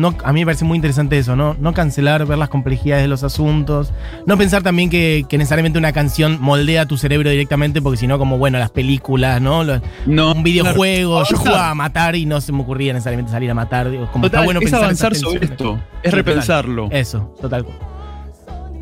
no 0.00 0.14
a 0.24 0.32
mí 0.32 0.40
me 0.40 0.46
parece 0.46 0.64
muy 0.64 0.76
interesante 0.76 1.18
eso, 1.18 1.36
¿no? 1.36 1.54
No 1.60 1.72
cancelar, 1.74 2.26
ver 2.26 2.38
las 2.38 2.48
complejidades 2.48 3.04
de 3.04 3.08
los 3.08 3.22
asuntos. 3.22 3.92
No 4.26 4.36
pensar 4.36 4.62
también 4.62 4.90
que, 4.90 5.24
que 5.28 5.38
necesariamente 5.38 5.78
una 5.78 5.92
canción 5.92 6.38
moldea 6.40 6.86
tu 6.86 6.96
cerebro 6.98 7.30
directamente, 7.30 7.80
porque 7.80 7.98
si 7.98 8.06
no, 8.06 8.18
como, 8.18 8.38
bueno, 8.38 8.58
las 8.58 8.70
películas, 8.70 9.40
¿no? 9.40 9.62
Los- 9.62 9.80
No, 10.06 10.32
un 10.32 10.42
videojuego, 10.42 11.22
yo 11.28 11.36
jugaba 11.36 11.70
a 11.70 11.74
matar 11.74 12.16
y 12.16 12.26
no 12.26 12.40
se 12.40 12.50
me 12.52 12.62
ocurría 12.62 12.92
necesariamente 12.92 13.30
salir 13.30 13.50
a 13.50 13.54
matar. 13.54 13.90
digo, 13.90 14.08
como 14.10 14.24
Total, 14.24 14.40
está 14.40 14.44
bueno 14.44 14.60
es 14.60 14.64
pensar 14.64 14.82
avanzar 14.82 15.14
sobre 15.14 15.44
esto, 15.44 15.78
es 16.02 16.12
repensarlo. 16.12 16.84
total. 16.84 16.98
Eso, 16.98 17.34
total. 17.40 17.66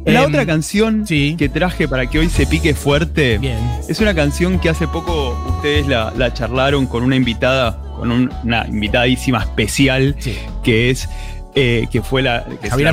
La 0.07 0.23
Em, 0.23 0.29
otra 0.29 0.47
canción 0.47 1.07
sí. 1.07 1.35
que 1.39 1.49
traje 1.51 1.87
para 1.87 2.07
que 2.07 2.19
hoy 2.21 2.31
se 2.31 2.47
pique 2.47 2.73
fuerte 2.73 3.37
Bien. 3.39 3.59
es 3.89 4.01
una 4.01 4.15
canción 4.15 4.59
que 4.59 4.71
hace 4.71 4.89
poco 4.89 5.37
ustedes 5.57 5.87
la, 5.87 6.13
la 6.17 6.33
charlaron 6.33 6.87
con 6.87 7.03
una 7.03 7.17
invitada, 7.17 7.79
con 7.99 8.11
un- 8.13 8.31
una 8.45 8.67
invitadísima 8.67 9.39
especial, 9.41 10.17
Sí. 10.19 10.37
que 10.63 10.91
es 10.91 11.09
eh, 11.55 11.89
que 11.91 12.03
fue 12.03 12.23
la, 12.23 12.45
que 12.45 12.69
la 12.85 12.93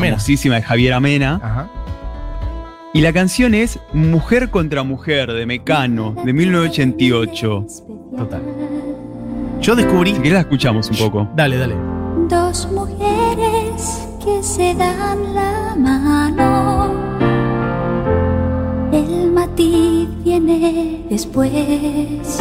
de 0.56 0.62
Javiera 0.64 1.00
Mena. 1.00 1.40
Ajá. 1.44 1.70
Y 2.94 3.02
la 3.02 3.12
canción 3.14 3.54
es 3.54 3.78
Mujer 3.94 4.50
contra 4.50 4.84
Mujer 4.84 5.34
de 5.34 5.46
Mecano, 5.46 6.16
de 6.26 6.34
1988. 6.34 7.66
Total. 8.18 8.42
Yo 9.62 9.76
descubrí. 9.76 10.16
Si 10.24 10.30
la 10.30 10.40
escuchamos 10.40 10.90
un 10.90 10.98
poco. 10.98 11.28
Dale, 11.36 11.58
dale. 11.58 11.76
Dos 12.30 12.68
mujeres 12.72 14.08
que 14.24 14.42
se 14.42 14.74
dan 14.76 15.36
la 15.36 15.76
mano. 15.78 16.94
El 18.92 19.32
matiz 19.32 20.08
viene 20.24 21.02
después. 21.10 22.40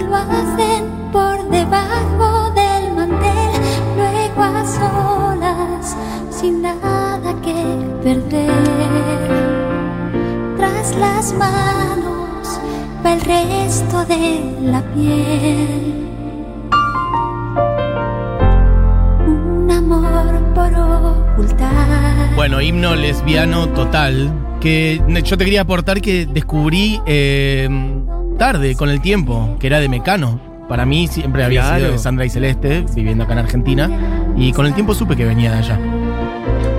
Lo 0.00 0.14
hacen 0.14 0.84
por 1.12 1.50
debajo 1.50 2.50
del 2.54 2.94
mantel, 2.94 3.50
luego 3.96 4.42
a 4.42 4.64
solas, 4.64 5.96
sin 6.30 6.62
nada 6.62 7.34
que 7.42 7.54
perder. 8.02 8.48
Tras 10.56 10.96
las 10.96 11.34
manos 11.34 12.60
va 13.04 13.12
el 13.12 13.20
resto 13.22 14.04
de 14.06 14.54
la 14.62 14.82
piel. 14.94 16.06
Un 19.26 19.70
amor 19.70 20.54
por 20.54 20.72
ocultar. 20.74 22.34
Bueno, 22.36 22.60
himno 22.60 22.94
lesbiano 22.94 23.68
total. 23.70 24.32
Que 24.60 25.00
yo 25.24 25.36
te 25.36 25.44
quería 25.44 25.60
aportar 25.62 26.00
que 26.00 26.26
descubrí 26.26 27.00
eh, 27.06 27.68
tarde, 28.38 28.74
con 28.76 28.88
el 28.88 29.00
tiempo, 29.00 29.56
que 29.60 29.66
era 29.66 29.80
de 29.80 29.88
Mecano. 29.88 30.40
Para 30.68 30.86
mí 30.86 31.06
siempre 31.08 31.44
había 31.44 31.62
Claro. 31.62 31.78
sido 31.78 31.92
de 31.92 31.98
Sandra 31.98 32.24
y 32.26 32.30
Celeste, 32.30 32.84
viviendo 32.94 33.24
acá 33.24 33.34
en 33.34 33.38
Argentina. 33.40 33.90
Y 34.36 34.52
con 34.52 34.66
el 34.66 34.74
tiempo 34.74 34.94
supe 34.94 35.16
que 35.16 35.24
venía 35.24 35.50
de 35.52 35.58
allá. 35.58 35.78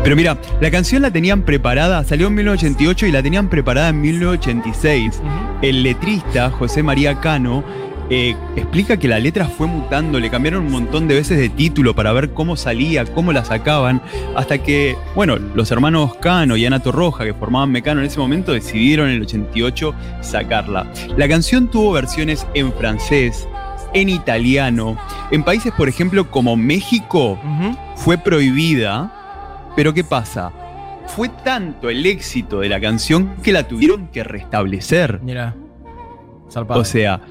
Pero 0.03 0.15
mira, 0.15 0.37
la 0.61 0.71
canción 0.71 1.01
la 1.01 1.11
tenían 1.11 1.41
preparada, 1.41 2.03
salió 2.03 2.27
en 2.27 2.35
1988 2.35 3.05
y 3.07 3.11
la 3.11 3.21
tenían 3.21 3.49
preparada 3.49 3.89
en 3.89 3.99
1986. 4.01 5.21
El 5.61 5.83
letrista, 5.83 6.49
José 6.51 6.83
María 6.83 7.19
Cano, 7.19 7.63
eh, 8.09 8.35
explica 8.55 8.97
que 8.97 9.07
la 9.07 9.19
letra 9.19 9.45
fue 9.45 9.67
mutando, 9.67 10.19
le 10.19 10.31
cambiaron 10.31 10.65
un 10.65 10.71
montón 10.71 11.07
de 11.07 11.15
veces 11.15 11.37
de 11.37 11.49
título 11.49 11.93
para 11.93 12.11
ver 12.11 12.31
cómo 12.31 12.55
salía, 12.55 13.05
cómo 13.05 13.31
la 13.31 13.45
sacaban, 13.45 14.01
hasta 14.35 14.57
que, 14.57 14.97
bueno, 15.15 15.37
los 15.37 15.69
hermanos 15.71 16.15
Cano 16.15 16.57
y 16.57 16.65
Ana 16.65 16.79
Torroja, 16.79 17.23
que 17.23 17.35
formaban 17.35 17.71
Mecano 17.71 18.01
en 18.01 18.07
ese 18.07 18.19
momento, 18.19 18.51
decidieron 18.51 19.09
en 19.09 19.15
el 19.15 19.21
88 19.21 19.93
sacarla. 20.21 20.91
La 21.17 21.27
canción 21.27 21.69
tuvo 21.69 21.91
versiones 21.91 22.47
en 22.55 22.73
francés, 22.73 23.47
en 23.93 24.09
italiano, 24.09 24.97
en 25.29 25.43
países, 25.43 25.71
por 25.71 25.87
ejemplo, 25.87 26.31
como 26.31 26.55
México, 26.55 27.39
fue 27.95 28.17
prohibida, 28.17 29.71
pero 29.75 29.93
¿qué 29.93 30.03
pasa? 30.03 30.51
Fue 31.05 31.29
tanto 31.29 31.89
el 31.89 32.05
éxito 32.05 32.59
de 32.59 32.69
la 32.69 32.79
canción 32.79 33.35
que 33.43 33.51
la 33.51 33.67
tuvieron 33.67 34.07
que 34.07 34.23
restablecer. 34.23 35.19
Mira. 35.21 35.55
Zarpado. 36.51 36.81
O 36.81 36.85
sea, 36.85 37.21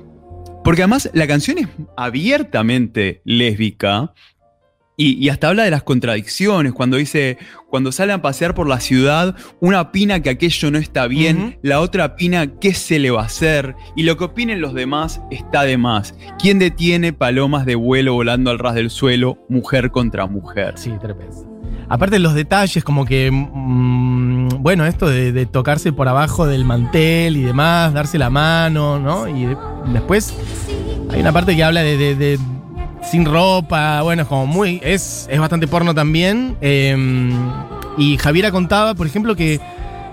porque 0.69 0.83
además 0.83 1.09
la 1.15 1.27
canción 1.27 1.57
es 1.57 1.67
abiertamente 1.97 3.23
lésbica 3.25 4.13
y, 4.99 5.15
y 5.15 5.31
hasta 5.31 5.49
habla 5.49 5.65
de 5.65 5.71
las 5.71 5.83
contradicciones, 5.83 6.75
cuando 6.75 6.99
dice, 6.99 7.39
cuando 7.71 7.91
sale 7.91 8.13
a 8.13 8.21
pasear 8.21 8.55
por 8.55 8.69
la 8.69 8.79
ciudad, 8.79 9.35
una 9.61 9.81
opina 9.81 10.21
que 10.21 10.29
aquello 10.29 10.71
no 10.71 10.77
está 10.77 11.07
bien, 11.07 11.59
la 11.63 11.81
otra 11.81 12.05
opina 12.05 12.59
qué 12.59 12.75
se 12.75 12.99
le 12.99 13.11
va 13.11 13.23
a 13.23 13.25
hacer, 13.25 13.77
y 13.97 14.03
lo 14.03 14.19
que 14.19 14.25
opinen 14.25 14.61
los 14.61 14.75
demás 14.75 15.23
está 15.31 15.63
de 15.63 15.79
más. 15.79 16.15
¿Quién 16.39 16.59
detiene 16.59 17.15
palomas 17.15 17.65
de 17.65 17.75
vuelo 17.75 18.13
volando 18.13 18.51
al 18.51 18.59
ras 18.59 18.75
del 18.75 18.91
suelo, 18.91 19.39
mujer 19.49 19.91
contra 19.91 20.27
mujer? 20.27 20.75
Sí, 20.77 20.93
tremendo. 21.01 21.58
Aparte 21.89 22.19
los 22.19 22.35
detalles, 22.35 22.85
como 22.85 23.05
que, 23.07 23.31
mm, 23.31 24.49
bueno, 24.61 24.85
esto 24.85 25.09
de, 25.09 25.47
tocarse 25.47 25.93
por 25.93 26.09
abajo 26.09 26.47
del 26.47 26.65
mantel 26.65 27.37
y 27.37 27.43
demás, 27.43 27.95
darse 27.95 28.19
la 28.19 28.29
mano, 28.31 28.99
¿no? 28.99 29.27
Y 29.29 29.47
de- 29.47 29.57
después 29.93 30.35
hay 31.11 31.21
una 31.21 31.33
parte 31.33 31.57
que 31.57 31.65
habla 31.65 31.83
de, 31.83 32.39
sin 33.03 33.25
ropa, 33.25 34.03
bueno, 34.03 34.23
es 34.23 34.29
como 34.29 34.47
muy, 34.47 34.81
es, 34.83 35.27
es 35.31 35.41
bastante 35.41 35.67
porno 35.67 35.95
también. 35.95 36.57
eh, 36.61 37.31
y 37.97 38.17
Javiera 38.17 38.53
contaba, 38.53 38.95
por 38.95 39.07
ejemplo, 39.09 39.35
que, 39.35 39.59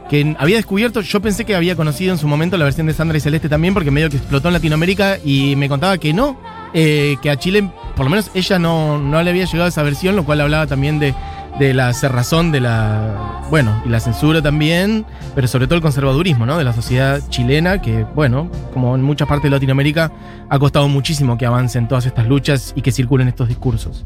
que 0.09 0.35
había 0.39 0.55
descubierto, 0.55 1.01
yo 1.01 1.21
pensé 1.21 1.45
que 1.45 1.55
había 1.55 1.75
conocido 1.75 2.13
en 2.13 2.17
su 2.17 2.27
momento 2.27 2.57
la 2.57 2.63
versión 2.65 2.87
de 2.87 2.93
Sandra 2.93 3.17
y 3.17 3.21
Celeste 3.21 3.49
también, 3.49 3.73
porque 3.75 3.91
medio 3.91 4.09
que 4.09 4.17
explotó 4.17 4.47
en 4.47 4.53
Latinoamérica 4.55 5.17
y 5.23 5.55
me 5.55 5.69
contaba 5.69 5.97
que 5.99 6.13
no, 6.13 6.39
eh, 6.73 7.17
que 7.21 7.29
a 7.29 7.37
Chile, 7.37 7.69
por 7.95 8.05
lo 8.05 8.09
menos 8.09 8.31
ella 8.33 8.57
no, 8.57 8.97
no 8.97 9.21
le 9.21 9.29
había 9.29 9.45
llegado 9.45 9.67
esa 9.67 9.83
versión, 9.83 10.15
lo 10.15 10.23
cual 10.25 10.41
hablaba 10.41 10.65
también 10.67 10.97
de, 10.99 11.13
de 11.59 11.73
la 11.73 11.93
cerrazón, 11.93 12.51
de 12.51 12.59
la. 12.59 13.43
Bueno, 13.49 13.81
y 13.85 13.89
la 13.89 13.99
censura 13.99 14.41
también, 14.41 15.05
pero 15.35 15.47
sobre 15.47 15.67
todo 15.67 15.75
el 15.75 15.81
conservadurismo, 15.81 16.45
¿no? 16.45 16.57
De 16.57 16.63
la 16.63 16.73
sociedad 16.73 17.21
chilena, 17.29 17.81
que, 17.81 18.03
bueno, 18.15 18.49
como 18.73 18.95
en 18.95 19.03
muchas 19.03 19.27
partes 19.27 19.43
de 19.43 19.51
Latinoamérica, 19.51 20.11
ha 20.49 20.59
costado 20.59 20.87
muchísimo 20.87 21.37
que 21.37 21.45
avancen 21.45 21.87
todas 21.87 22.05
estas 22.05 22.27
luchas 22.27 22.73
y 22.75 22.81
que 22.81 22.91
circulen 22.91 23.27
estos 23.27 23.47
discursos. 23.47 24.05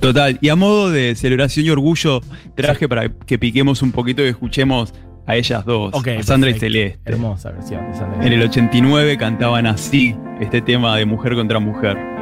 Total. 0.00 0.38
Y 0.40 0.48
a 0.48 0.56
modo 0.56 0.90
de 0.90 1.14
celebración 1.16 1.66
y 1.66 1.70
orgullo, 1.70 2.20
traje 2.54 2.88
para 2.88 3.08
que 3.08 3.38
piquemos 3.38 3.82
un 3.82 3.92
poquito 3.92 4.22
y 4.22 4.28
escuchemos 4.28 4.94
a 5.26 5.36
ellas 5.36 5.64
dos, 5.64 5.92
a 5.94 6.22
Sandra 6.22 6.50
y. 6.50 6.58
Celeste. 6.58 6.98
Hermosa 7.04 7.50
versión 7.50 7.86
de 7.90 7.98
Sandra. 7.98 8.24
En 8.24 8.32
el 8.32 8.42
89 8.42 9.18
cantaban 9.18 9.66
así 9.66 10.16
este 10.40 10.62
tema 10.62 10.96
de 10.96 11.04
mujer 11.04 11.34
contra 11.34 11.58
mujer. 11.58 12.17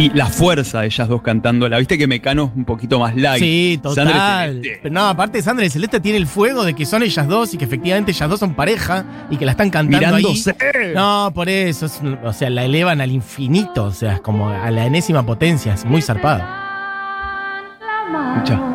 Y 0.00 0.08
la 0.14 0.24
fuerza 0.24 0.80
de 0.80 0.86
ellas 0.86 1.08
dos 1.08 1.20
cantándola. 1.20 1.76
Viste 1.76 1.98
que 1.98 2.06
Mecano 2.06 2.44
es 2.44 2.56
un 2.56 2.64
poquito 2.64 2.98
más 2.98 3.14
light. 3.14 3.42
Sí, 3.42 3.78
total. 3.82 4.62
Pero 4.82 4.94
no, 4.94 5.06
aparte 5.06 5.42
Sandra 5.42 5.66
y 5.66 5.68
Celeste 5.68 6.00
tiene 6.00 6.16
el 6.16 6.26
fuego 6.26 6.64
de 6.64 6.72
que 6.72 6.86
son 6.86 7.02
ellas 7.02 7.28
dos 7.28 7.52
y 7.52 7.58
que 7.58 7.66
efectivamente 7.66 8.12
ellas 8.12 8.30
dos 8.30 8.40
son 8.40 8.54
pareja 8.54 9.04
y 9.28 9.36
que 9.36 9.44
la 9.44 9.50
están 9.50 9.68
cantando 9.68 10.16
Mirándose. 10.16 10.56
ahí. 10.58 10.94
No, 10.94 11.30
por 11.34 11.50
eso, 11.50 11.84
es 11.84 12.00
o 12.24 12.32
sea, 12.32 12.48
la 12.48 12.64
elevan 12.64 13.02
al 13.02 13.10
infinito, 13.10 13.84
o 13.84 13.92
sea, 13.92 14.14
es 14.14 14.20
como 14.22 14.48
a 14.48 14.70
la 14.70 14.86
enésima 14.86 15.26
potencia, 15.26 15.74
es 15.74 15.84
muy 15.84 16.00
zarpado. 16.00 16.44
Escucha. 18.36 18.69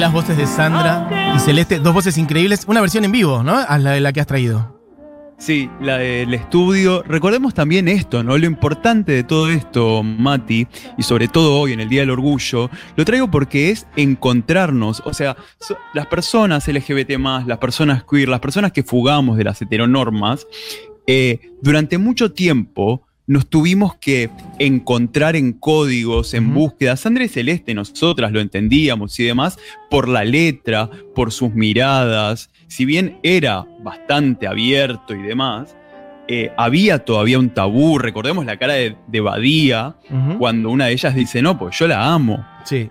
Las 0.00 0.12
voces 0.14 0.38
de 0.38 0.46
Sandra 0.46 1.34
y 1.36 1.38
Celeste, 1.40 1.78
dos 1.78 1.92
voces 1.92 2.16
increíbles, 2.16 2.64
una 2.66 2.80
versión 2.80 3.04
en 3.04 3.12
vivo, 3.12 3.42
¿no? 3.42 3.58
A 3.58 3.76
la 3.76 4.00
la 4.00 4.12
que 4.14 4.20
has 4.20 4.26
traído. 4.26 4.80
Sí, 5.36 5.70
la 5.78 5.98
del 5.98 6.32
estudio. 6.32 7.02
Recordemos 7.02 7.52
también 7.52 7.86
esto, 7.86 8.24
¿no? 8.24 8.38
Lo 8.38 8.46
importante 8.46 9.12
de 9.12 9.24
todo 9.24 9.50
esto, 9.50 10.02
Mati, 10.02 10.66
y 10.96 11.02
sobre 11.02 11.28
todo 11.28 11.60
hoy 11.60 11.74
en 11.74 11.80
el 11.80 11.90
Día 11.90 12.00
del 12.00 12.10
Orgullo, 12.10 12.70
lo 12.96 13.04
traigo 13.04 13.30
porque 13.30 13.68
es 13.68 13.86
encontrarnos. 13.94 15.02
O 15.04 15.12
sea, 15.12 15.36
las 15.92 16.06
personas 16.06 16.66
LGBT, 16.66 17.18
las 17.46 17.58
personas 17.58 18.02
queer, 18.02 18.30
las 18.30 18.40
personas 18.40 18.72
que 18.72 18.82
fugamos 18.82 19.36
de 19.36 19.44
las 19.44 19.60
heteronormas, 19.60 20.46
eh, 21.06 21.40
durante 21.60 21.98
mucho 21.98 22.32
tiempo 22.32 23.06
nos 23.30 23.46
tuvimos 23.46 23.94
que 23.94 24.28
encontrar 24.58 25.36
en 25.36 25.52
códigos, 25.52 26.34
en 26.34 26.52
búsquedas. 26.52 26.98
Sandra 26.98 27.22
y 27.22 27.28
Celeste, 27.28 27.74
nosotras 27.74 28.32
lo 28.32 28.40
entendíamos 28.40 29.20
y 29.20 29.22
demás, 29.22 29.56
por 29.88 30.08
la 30.08 30.24
letra, 30.24 30.90
por 31.14 31.30
sus 31.30 31.54
miradas. 31.54 32.50
Si 32.66 32.84
bien 32.84 33.20
era 33.22 33.68
bastante 33.84 34.48
abierto 34.48 35.14
y 35.14 35.22
demás, 35.22 35.76
eh, 36.26 36.50
había 36.56 37.04
todavía 37.04 37.38
un 37.38 37.50
tabú. 37.50 37.98
Recordemos 37.98 38.44
la 38.46 38.56
cara 38.56 38.72
de, 38.72 38.96
de 39.06 39.20
Badía 39.20 39.94
cuando 40.40 40.68
una 40.68 40.86
de 40.86 40.92
ellas 40.94 41.14
dice, 41.14 41.40
no, 41.40 41.56
pues 41.56 41.78
yo 41.78 41.86
la 41.86 42.12
amo. 42.12 42.44
Sí, 42.64 42.90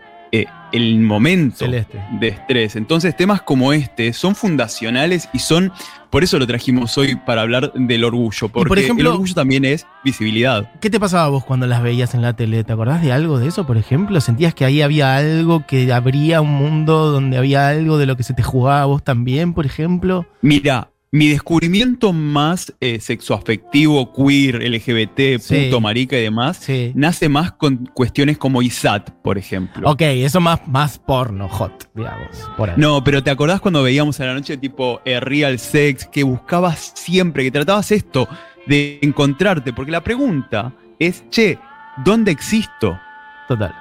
el 0.72 1.00
momento 1.00 1.66
Celeste. 1.66 2.00
de 2.20 2.28
estrés. 2.30 2.76
Entonces, 2.76 3.16
temas 3.16 3.42
como 3.42 3.74
este 3.74 4.14
son 4.14 4.36
fundacionales 4.36 5.30
y 5.34 5.40
son, 5.40 5.72
por 6.10 6.24
eso 6.24 6.38
lo 6.40 6.46
trajimos 6.48 6.98
hoy 6.98 7.16
para 7.16 7.42
hablar 7.42 7.72
del 7.74 8.04
orgullo, 8.04 8.50
porque 8.50 8.82
ejemplo- 8.82 9.02
el 9.10 9.14
orgullo 9.14 9.34
también 9.34 9.66
es 9.66 9.86
visibilidad. 10.04 10.72
¿Qué 10.82 10.90
te 10.90 11.00
pasaba 11.00 11.28
vos 11.30 11.44
cuando 11.46 11.66
las 11.68 11.82
veías 11.82 12.14
en 12.14 12.22
la 12.22 12.34
tele? 12.34 12.64
¿Te 12.64 12.74
acordás 12.74 13.02
de 13.02 13.12
algo 13.12 13.40
de 13.40 13.48
eso, 13.48 13.66
por 13.66 13.78
ejemplo? 13.78 14.20
¿Sentías 14.22 14.54
que 14.54 14.66
ahí 14.66 14.82
había 14.82 15.16
algo, 15.16 15.66
que 15.66 15.92
habría 15.94 16.42
un 16.42 16.52
mundo 16.54 17.12
donde 17.12 17.38
había 17.38 17.68
algo 17.70 17.98
de 17.98 18.06
lo 18.06 18.16
que 18.18 18.24
se 18.24 18.34
te 18.34 18.44
jugaba 18.44 18.82
a 18.82 18.86
vos 18.86 19.04
también, 19.04 19.54
por 19.54 19.66
ejemplo? 19.66 20.26
Mira, 20.42 20.90
mi 21.12 21.28
descubrimiento 21.30 22.14
más 22.14 22.74
eh, 22.80 23.00
sexoafectivo, 23.00 24.14
queer, 24.14 24.62
LGBT, 24.62 25.40
Sí. 25.40 25.66
puto, 25.66 25.82
marica 25.82 26.18
y 26.18 26.22
demás, 26.22 26.58
Sí. 26.58 26.92
nace 26.96 27.30
más 27.30 27.52
con 27.54 27.88
cuestiones 27.94 28.38
como 28.38 28.62
ISAT, 28.62 29.10
por 29.24 29.38
ejemplo. 29.38 29.90
Ok, 29.90 30.02
eso 30.02 30.40
más, 30.40 30.68
más 30.68 31.00
porno, 31.00 31.48
hot, 31.50 31.90
digamos. 31.96 32.38
Por. 32.58 32.78
No, 32.78 33.04
pero 33.04 33.24
¿te 33.24 33.32
acordás 33.32 33.60
cuando 33.60 33.82
veíamos 33.82 34.20
a 34.20 34.26
la 34.26 34.34
noche 34.36 34.58
tipo 34.58 35.02
eh, 35.06 35.20
Real 35.20 35.58
Sex, 35.58 36.06
que 36.06 36.24
buscabas 36.24 36.92
siempre, 36.96 37.44
que 37.44 37.52
tratabas 37.52 37.92
esto 37.92 38.28
de 38.68 39.00
encontrarte? 39.02 39.74
Porque 39.74 39.92
la 39.92 40.04
pregunta 40.04 40.74
es, 41.00 41.24
che, 41.32 41.58
¿dónde 42.06 42.32
existo? 42.32 43.00
Total. 43.48 43.74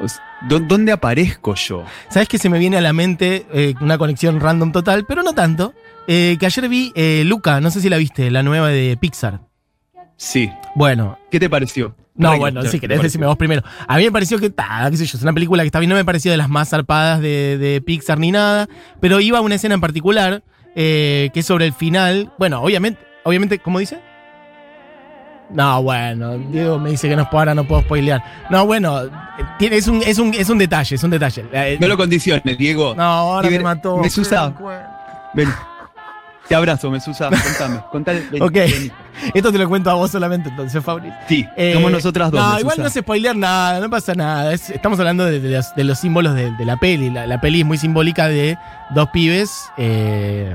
O 0.00 0.06
sea, 0.08 0.22
¿dó- 0.22 0.33
¿Dónde 0.48 0.92
aparezco 0.92 1.54
yo? 1.54 1.84
¿Sabes 2.10 2.28
que 2.28 2.38
se 2.38 2.50
me 2.50 2.58
viene 2.58 2.76
a 2.76 2.80
la 2.80 2.92
mente 2.92 3.46
eh, 3.52 3.74
una 3.80 3.96
conexión 3.96 4.40
random 4.40 4.72
total, 4.72 5.06
pero 5.06 5.22
no 5.22 5.32
tanto? 5.32 5.74
Eh, 6.06 6.36
que 6.38 6.46
ayer 6.46 6.68
vi 6.68 6.92
eh, 6.94 7.22
Luca, 7.24 7.60
no 7.60 7.70
sé 7.70 7.80
si 7.80 7.88
la 7.88 7.96
viste, 7.96 8.30
la 8.30 8.42
nueva 8.42 8.68
de 8.68 8.96
Pixar. 8.98 9.40
Sí. 10.16 10.50
Bueno, 10.74 11.18
¿Qué 11.30 11.40
te 11.40 11.48
pareció? 11.48 11.96
No, 12.14 12.36
bueno, 12.38 12.62
¿qué 12.62 12.68
si 12.68 12.78
querés 12.78 13.02
decirme 13.02 13.26
vos 13.26 13.36
primero. 13.36 13.62
A 13.88 13.96
mí 13.96 14.04
me 14.04 14.12
pareció 14.12 14.38
que, 14.38 14.50
ta, 14.50 14.86
qué 14.90 14.96
sé 14.96 15.06
yo, 15.06 15.16
es 15.16 15.22
una 15.22 15.32
película 15.32 15.62
que 15.62 15.66
está 15.66 15.80
bien, 15.80 15.88
no 15.88 15.96
me 15.96 16.04
pareció 16.04 16.30
de 16.30 16.36
las 16.36 16.48
más 16.48 16.68
zarpadas 16.68 17.20
de, 17.20 17.58
de 17.58 17.80
Pixar 17.80 18.18
ni 18.18 18.30
nada, 18.30 18.68
pero 19.00 19.20
iba 19.20 19.38
a 19.38 19.40
una 19.40 19.56
escena 19.56 19.74
en 19.74 19.80
particular 19.80 20.44
que 20.74 21.32
es 21.32 21.46
sobre 21.46 21.66
el 21.66 21.72
final. 21.72 22.32
Bueno, 22.38 22.60
obviamente, 22.60 23.00
obviamente, 23.24 23.58
¿cómo 23.58 23.78
dice? 23.78 24.00
No, 25.50 25.82
bueno, 25.82 26.36
Diego 26.38 26.78
me 26.78 26.90
dice 26.90 27.08
que 27.08 27.14
no, 27.16 27.28
ahora 27.30 27.54
no 27.54 27.64
puedo 27.64 27.82
spoilear. 27.82 28.22
No, 28.50 28.66
bueno, 28.66 29.04
eh, 29.04 29.10
tiene, 29.58 29.76
es, 29.76 29.86
un, 29.86 30.02
es, 30.02 30.18
un, 30.18 30.32
es 30.34 30.48
un 30.48 30.58
detalle, 30.58 30.96
es 30.96 31.04
un 31.04 31.10
detalle. 31.10 31.44
Eh, 31.52 31.76
No 31.80 31.86
lo 31.86 31.96
condiciones, 31.96 32.56
Diego. 32.58 32.94
no, 32.96 33.02
ahora 33.02 33.48
me 33.48 33.50
Libre- 33.58 33.62
mató. 33.64 33.98
Mesusa. 33.98 34.52
Ven. 35.34 35.52
Te 36.48 36.54
abrazo, 36.54 36.90
Mesusa. 36.90 37.30
Contame. 37.30 37.80
Contale. 37.92 38.26
ven, 38.30 38.42
Ok. 38.42 38.52
ven. 38.52 38.92
Esto 39.34 39.52
te 39.52 39.58
lo 39.58 39.68
cuento 39.68 39.90
a 39.90 39.94
vos 39.94 40.10
solamente 40.10 40.48
entonces, 40.48 40.82
Fabri. 40.82 41.10
Sí, 41.28 41.46
Eh, 41.56 41.72
somos 41.74 41.92
nosotras 41.92 42.30
dos. 42.30 42.40
No, 42.40 42.60
igual 42.60 42.76
no 42.78 42.88
se 42.90 43.00
spoilear 43.00 43.36
nada, 43.36 43.80
no 43.80 43.90
pasa 43.90 44.14
nada. 44.14 44.52
Es- 44.52 44.70
estamos 44.70 44.98
hablando 44.98 45.24
de, 45.24 45.40
de 45.40 45.50
los, 45.56 45.74
de 45.74 45.84
los 45.84 45.98
símbolos 45.98 46.34
de, 46.34 46.50
de 46.52 46.64
la 46.64 46.76
peli. 46.76 47.10
La, 47.10 47.26
la 47.26 47.40
peli 47.40 47.60
es 47.60 47.66
muy 47.66 47.78
simbólica 47.78 48.28
de 48.28 48.56
dos 48.94 49.08
pibes. 49.10 49.68
eh, 49.78 50.54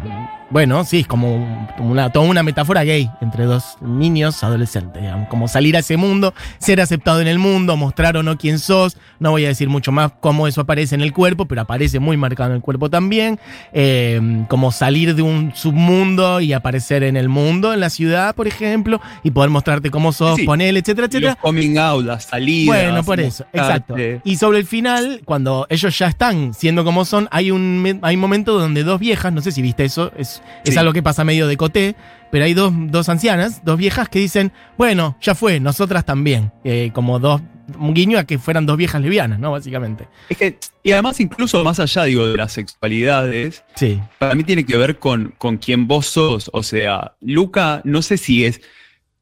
bueno, 0.51 0.83
sí, 0.83 1.01
es 1.01 1.07
como, 1.07 1.67
como 1.77 1.91
una, 1.91 2.11
toda 2.11 2.25
una 2.25 2.41
metáfora 2.41 2.83
gay 2.83 3.07
entre 3.21 3.45
dos 3.45 3.77
niños 3.81 4.43
adolescentes. 4.43 4.99
digamos. 4.99 5.27
Como 5.29 5.47
salir 5.47 5.75
a 5.75 5.79
ese 5.81 5.95
mundo, 5.95 6.33
ser 6.57 6.81
aceptado 6.81 7.21
en 7.21 7.27
el 7.27 7.37
mundo, 7.37 7.77
mostrar 7.77 8.17
o 8.17 8.23
no 8.23 8.35
quién 8.35 8.57
sos. 8.57 8.97
No 9.19 9.29
voy 9.29 9.45
a 9.45 9.49
decir 9.49 9.69
mucho 9.69 9.91
más 9.91 10.11
cómo 10.19 10.47
eso 10.47 10.61
aparece 10.61 10.95
en 10.95 11.01
el 11.01 11.13
cuerpo, 11.13 11.45
pero 11.45 11.61
aparece 11.61 11.99
muy 11.99 12.17
marcado 12.17 12.49
en 12.49 12.55
el 12.55 12.61
cuerpo 12.63 12.89
también. 12.89 13.39
Eh, 13.73 14.43
como 14.47 14.71
salir 14.71 15.13
de 15.13 15.21
un 15.21 15.51
submundo 15.53 16.41
y 16.41 16.53
aparecer 16.53 17.03
en 17.03 17.15
el 17.15 17.29
mundo, 17.29 17.71
en 17.71 17.79
la 17.79 17.91
ciudad, 17.91 18.33
por 18.33 18.47
ejemplo, 18.49 18.99
y 19.23 19.31
poder 19.31 19.49
mostrarte 19.49 19.89
cómo 19.89 20.11
sos, 20.11 20.35
Sí. 20.35 20.43
poner, 20.43 20.75
etcétera, 20.75 21.07
etcétera. 21.07 21.31
Los 21.31 21.39
coming 21.41 21.77
out, 21.77 22.05
las 22.05 22.25
salidas. 22.25 22.67
Bueno, 22.75 23.03
por 23.03 23.19
eso, 23.19 23.45
exacto. 23.53 23.95
Y 24.23 24.35
sobre 24.35 24.59
el 24.59 24.65
final, 24.65 25.21
cuando 25.25 25.65
ellos 25.69 25.97
ya 25.97 26.07
están 26.07 26.53
siendo 26.53 26.83
como 26.83 27.05
son, 27.05 27.27
hay 27.31 27.51
un, 27.51 27.99
hay 28.01 28.15
un 28.15 28.21
momento 28.21 28.59
donde 28.59 28.83
dos 28.83 28.99
viejas, 28.99 29.31
no 29.31 29.41
sé 29.41 29.51
si 29.51 29.61
viste 29.61 29.85
eso, 29.85 30.11
es, 30.17 30.41
es 30.65 30.77
algo 30.77 30.91
que 30.93 31.01
pasa 31.01 31.23
medio 31.23 31.47
de 31.47 31.55
coté, 31.57 31.95
pero 32.31 32.45
hay 32.45 32.53
dos, 32.53 32.71
dos 32.75 33.09
ancianas, 33.09 33.63
dos 33.65 33.77
viejas 33.77 34.07
que 34.09 34.19
dicen, 34.19 34.51
bueno, 34.77 35.17
ya 35.21 35.33
fue, 35.33 35.59
nosotras 35.59 36.05
también. 36.05 36.51
Eh, 36.63 36.91
como 36.93 37.19
dos, 37.19 37.41
un 37.77 37.93
guiño 37.93 38.17
a 38.17 38.23
que 38.23 38.39
fueran 38.39 38.65
dos 38.65 38.77
viejas 38.77 39.01
lesbianas, 39.01 39.39
¿no? 39.39 39.51
Básicamente. 39.51 40.07
Es 40.29 40.37
que, 40.37 40.57
y 40.83 40.91
además, 40.91 41.19
incluso 41.19 41.63
más 41.63 41.79
allá, 41.79 42.03
digo, 42.05 42.27
de 42.27 42.37
las 42.37 42.51
sexualidades, 42.53 43.63
Sí. 43.75 43.99
para 44.17 44.35
mí 44.35 44.43
tiene 44.43 44.65
que 44.65 44.77
ver 44.77 44.99
con, 44.99 45.33
con 45.37 45.57
quién 45.57 45.87
vos 45.87 46.05
sos. 46.07 46.49
O 46.53 46.63
sea, 46.63 47.13
Luca, 47.21 47.81
no 47.83 48.01
sé 48.01 48.17
si 48.17 48.45
es, 48.45 48.61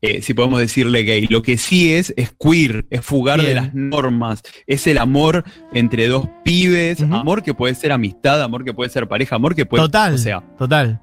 eh, 0.01 0.21
si 0.21 0.33
podemos 0.36 0.60
decirle 0.60 1.03
gay, 1.03 1.25
lo 1.27 1.41
que 1.41 1.57
sí 1.57 1.93
es, 1.93 2.13
es 2.17 2.31
queer, 2.39 2.86
es 2.91 3.01
fugar 3.01 3.41
de 3.41 3.55
las 3.55 3.73
normas, 3.73 4.43
es 4.67 4.86
el 4.88 4.99
amor 4.99 5.43
entre 5.73 6.07
dos 6.07 6.29
pibes, 6.43 7.01
amor 7.01 7.41
que 7.41 7.53
puede 7.55 7.73
ser 7.73 7.91
amistad, 7.91 8.41
amor 8.43 8.63
que 8.63 8.73
puede 8.73 8.89
ser 8.91 9.07
pareja, 9.07 9.36
amor 9.36 9.55
que 9.55 9.65
puede 9.65 9.83
total. 9.83 10.13
O 10.13 10.17
sea, 10.19 10.41
total. 10.57 11.01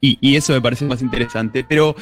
y, 0.00 0.18
y 0.20 0.34
eso 0.36 0.52
me 0.52 0.60
parece 0.60 0.84
más 0.86 1.02
interesante. 1.02 1.64
Pero 1.68 1.94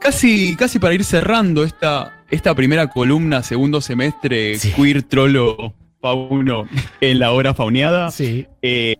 casi, 0.00 0.56
casi 0.56 0.78
para 0.80 0.94
ir 0.94 1.04
cerrando 1.04 1.62
esta, 1.62 2.15
esta 2.30 2.54
primera 2.54 2.88
columna, 2.88 3.42
segundo 3.42 3.80
semestre, 3.80 4.58
Sí. 4.58 4.72
queer, 4.72 5.02
trolo, 5.02 5.74
fauno, 6.00 6.66
en 7.00 7.18
la 7.18 7.32
hora 7.32 7.54
fauneada, 7.54 8.10
Sí. 8.10 8.46
eh, 8.62 8.96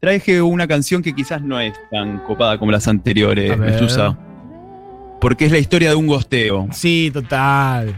traje 0.00 0.42
una 0.42 0.66
canción 0.66 1.02
que 1.02 1.14
quizás 1.14 1.42
no 1.42 1.58
es 1.60 1.74
tan 1.90 2.18
copada 2.20 2.58
como 2.58 2.70
las 2.72 2.86
anteriores. 2.88 3.56
Mesusa. 3.58 4.18
Porque 5.20 5.46
es 5.46 5.52
la 5.52 5.58
historia 5.58 5.90
de 5.90 5.96
un 5.96 6.06
gosteo. 6.06 6.68
Sí, 6.72 7.10
total. 7.12 7.94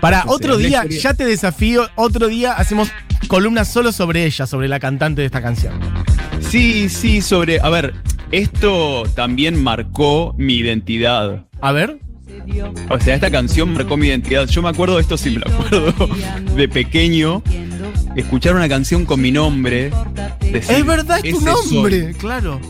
Para 0.00 0.24
otro 0.26 0.56
día, 0.56 0.84
ya 0.88 1.14
te 1.14 1.24
desafío, 1.24 1.88
otro 1.94 2.26
día 2.28 2.52
hacemos 2.52 2.90
columnas 3.28 3.72
solo 3.72 3.92
sobre 3.92 4.24
ella, 4.26 4.46
sobre 4.46 4.68
la 4.68 4.80
cantante 4.80 5.22
de 5.22 5.26
esta 5.26 5.40
canción. 5.40 5.74
Sí, 6.40 6.88
sí, 6.88 7.22
sobre. 7.22 7.60
A 7.60 7.68
ver, 7.70 7.94
esto 8.32 9.04
también 9.14 9.62
marcó 9.62 10.34
mi 10.36 10.56
identidad. 10.56 11.46
A 11.60 11.72
ver. 11.72 11.98
O 12.90 13.00
sea, 13.00 13.14
esta 13.14 13.30
canción 13.30 13.72
marcó 13.72 13.96
mi 13.96 14.08
identidad. 14.08 14.46
Yo 14.48 14.62
me 14.62 14.68
acuerdo 14.68 14.96
de 14.96 15.02
esto, 15.02 15.16
sí 15.16 15.30
me 15.30 15.38
lo 15.40 15.46
acuerdo 15.52 16.08
de 16.56 16.68
pequeño. 16.68 17.42
Escuchar 18.16 18.54
una 18.54 18.68
canción 18.68 19.04
con 19.06 19.20
mi 19.20 19.30
nombre. 19.30 19.90
decir, 20.40 20.76
Es 20.76 20.86
verdad, 20.86 21.20
es 21.22 21.32
tu 21.32 21.38
"Ese 21.38 21.62
soy". 21.62 21.74
nombre, 21.74 22.14
claro. 22.18 22.60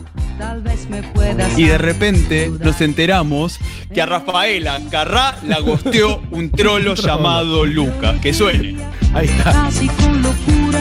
Y 1.56 1.64
de 1.64 1.78
repente 1.78 2.50
nos 2.60 2.80
enteramos 2.80 3.58
que 3.94 4.02
a 4.02 4.06
Rafaela 4.06 4.80
Carrá 4.90 5.36
la 5.46 5.60
gosteó 5.60 6.22
un 6.30 6.50
trolo 6.50 6.94
llamado 6.94 7.64
Lucas. 7.66 8.16
Que 8.20 8.32
suene. 8.32 8.76
Ahí 9.14 9.26
está. 9.26 9.52
Casi 9.52 9.86
con 9.88 10.22
locura 10.22 10.80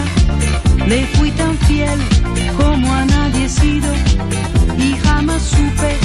le 0.87 1.05
fui 1.07 1.29
tan 1.31 1.57
fiel 1.59 1.99
como 2.57 2.91
a 2.93 3.05
nadie 3.05 3.45
he 3.45 3.49
sido 3.49 3.93
y 4.79 4.93
jamás 5.03 5.41
supe 5.43 5.95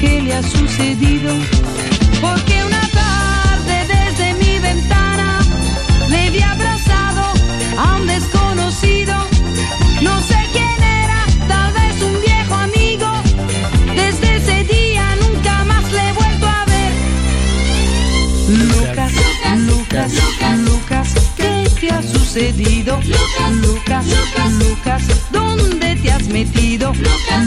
qué 0.00 0.20
le 0.22 0.34
ha 0.34 0.42
sucedido. 0.42 1.32
Porque 2.26 2.56
una 2.64 2.84
tarde 2.90 3.76
desde 3.94 4.34
mi 4.34 4.58
ventana 4.58 5.38
le 6.08 6.30
vi 6.30 6.42
abrazado 6.42 7.24
a 7.78 7.96
un 7.96 8.06
desconocido. 8.06 9.14
No 10.02 10.14
sé 10.22 10.38
quién 10.52 10.78
era, 11.02 11.20
tal 11.48 11.72
vez 11.72 11.94
un 12.02 12.20
viejo 12.20 12.54
amigo. 12.54 13.08
Desde 13.94 14.36
ese 14.36 14.64
día 14.64 15.04
nunca 15.22 15.64
más 15.64 15.84
le 15.92 16.08
he 16.08 16.12
vuelto 16.12 16.46
a 16.46 16.64
ver. 16.72 16.92
Lucas, 18.48 19.12
Lucas, 19.70 20.58
Lucas, 20.68 21.08
¿qué 21.36 21.70
te 21.80 21.90
ha 21.90 22.02
sucedido? 22.02 23.00
Lucas, 23.02 24.04
Lucas, 24.62 25.02
¿dónde 25.30 25.96
te 25.96 26.10
has 26.10 26.26
metido? 26.28 26.92
Lucas, 26.94 27.46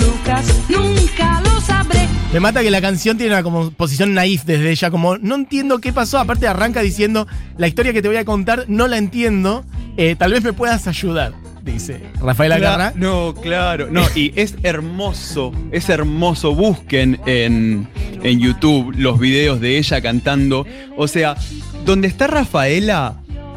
Lucas, 0.00 0.46
nunca 0.68 1.40
lo 1.42 1.60
sabré. 1.60 2.08
Me 2.36 2.40
mata 2.40 2.60
que 2.60 2.70
la 2.70 2.82
canción 2.82 3.16
tiene 3.16 3.32
una 3.32 3.42
como 3.42 3.70
posición 3.70 4.12
naif 4.12 4.44
desde 4.44 4.70
ella, 4.70 4.90
como 4.90 5.16
no 5.16 5.36
entiendo 5.36 5.78
qué 5.78 5.90
pasó. 5.94 6.18
Aparte 6.18 6.46
arranca 6.46 6.82
diciendo, 6.82 7.26
la 7.56 7.66
historia 7.66 7.94
que 7.94 8.02
te 8.02 8.08
voy 8.08 8.18
a 8.18 8.26
contar 8.26 8.66
no 8.68 8.88
la 8.88 8.98
entiendo, 8.98 9.64
eh, 9.96 10.16
tal 10.18 10.32
vez 10.32 10.44
me 10.44 10.52
puedas 10.52 10.86
ayudar, 10.86 11.32
dice 11.64 11.98
Rafaela 12.20 12.58
Cla- 12.58 12.60
Garra. 12.60 12.92
No, 12.94 13.34
claro. 13.40 13.88
No, 13.90 14.02
y 14.14 14.34
es 14.36 14.54
hermoso, 14.64 15.50
es 15.72 15.88
hermoso. 15.88 16.54
Busquen 16.54 17.18
en, 17.24 17.88
en 18.22 18.38
YouTube 18.38 18.92
los 18.98 19.18
videos 19.18 19.58
de 19.62 19.78
ella 19.78 20.02
cantando. 20.02 20.66
O 20.98 21.08
sea, 21.08 21.36
donde 21.86 22.06
está 22.06 22.26
Rafaela, 22.26 23.14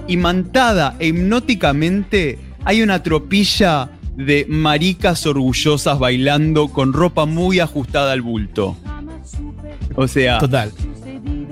imantada 0.07 0.95
e 0.99 1.07
hipnóticamente, 1.07 2.39
hay 2.63 2.81
una 2.81 3.03
tropilla 3.03 3.89
de 4.19 4.45
maricas 4.49 5.25
orgullosas 5.25 5.97
bailando 5.97 6.67
con 6.67 6.93
ropa 6.93 7.25
muy 7.25 7.59
ajustada 7.59 8.11
al 8.11 8.21
bulto. 8.21 8.75
O 9.95 10.07
sea, 10.07 10.39
Total. 10.39 10.71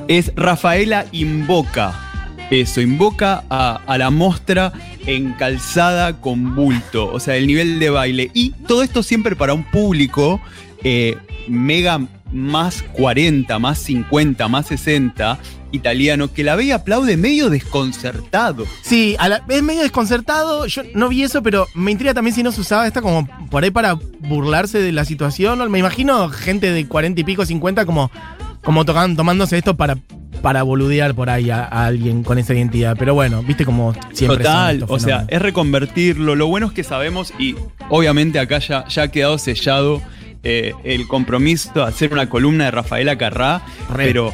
es 0.08 0.34
Rafaela 0.36 1.06
invoca 1.12 2.03
eso, 2.49 2.82
invoca 2.82 3.43
a, 3.49 3.82
a 3.88 3.97
la 3.97 4.10
mostra 4.10 4.71
encalzada 5.06 6.21
con 6.21 6.56
bulto, 6.56 7.12
o 7.12 7.19
sea, 7.19 7.36
el 7.36 7.47
nivel 7.47 7.80
de 7.80 7.89
baile. 7.89 8.32
Y 8.34 8.51
todo 8.67 8.84
esto 8.84 9.03
siempre 9.03 9.36
para 9.36 9.53
un 9.53 9.63
público 9.63 10.39
eh, 10.84 11.17
mega 11.47 11.99
más 12.31 12.83
40, 12.93 13.57
más 13.59 13.79
50, 13.79 14.47
más 14.47 14.67
60 14.67 15.39
italiano 15.71 16.31
que 16.31 16.43
la 16.43 16.55
ve 16.55 16.65
y 16.65 16.71
aplaude 16.71 17.17
medio 17.17 17.49
desconcertado. 17.49 18.65
Sí, 18.81 19.15
a 19.19 19.27
la- 19.29 19.43
es 19.49 19.63
medio 19.63 19.81
desconcertado. 19.81 20.65
Yo 20.65 20.81
no 20.93 21.09
vi 21.09 21.23
eso, 21.23 21.41
pero 21.43 21.67
me 21.73 21.91
intriga 21.91 22.13
también 22.13 22.33
si 22.35 22.43
no 22.43 22.51
se 22.51 22.61
usaba 22.61 22.87
esta 22.87 23.01
como 23.01 23.27
por 23.49 23.63
ahí 23.63 23.71
para 23.71 23.93
burlarse 24.19 24.79
de 24.79 24.91
la 24.91 25.05
situación. 25.05 25.69
Me 25.71 25.79
imagino 25.79 26.29
gente 26.29 26.71
de 26.71 26.87
40 26.87 27.21
y 27.21 27.23
pico, 27.23 27.45
50 27.45 27.85
como, 27.85 28.11
como 28.63 28.85
tocan- 28.85 29.15
tomándose 29.15 29.57
esto 29.57 29.75
para, 29.75 29.97
para 30.41 30.63
boludear 30.63 31.15
por 31.15 31.29
ahí 31.29 31.49
a, 31.49 31.63
a 31.65 31.85
alguien 31.87 32.23
con 32.23 32.37
esa 32.37 32.53
identidad. 32.53 32.95
Pero 32.97 33.13
bueno, 33.13 33.43
viste 33.43 33.65
como 33.65 33.93
siempre. 34.13 34.37
Total, 34.43 34.85
o 34.87 34.99
sea, 34.99 35.25
es 35.27 35.41
reconvertirlo. 35.41 36.35
Lo 36.35 36.47
bueno 36.47 36.67
es 36.67 36.73
que 36.73 36.83
sabemos, 36.83 37.33
y 37.39 37.55
obviamente 37.89 38.39
acá 38.39 38.59
ya, 38.59 38.85
ya 38.87 39.03
ha 39.03 39.07
quedado 39.09 39.37
sellado 39.37 40.01
eh, 40.43 40.73
el 40.84 41.08
compromiso 41.08 41.71
de 41.73 41.84
hacer 41.84 42.13
una 42.13 42.30
columna 42.30 42.65
de 42.65 42.71
Rafaela 42.71 43.17
Carrá, 43.17 43.62
Re. 43.93 44.06
pero 44.06 44.34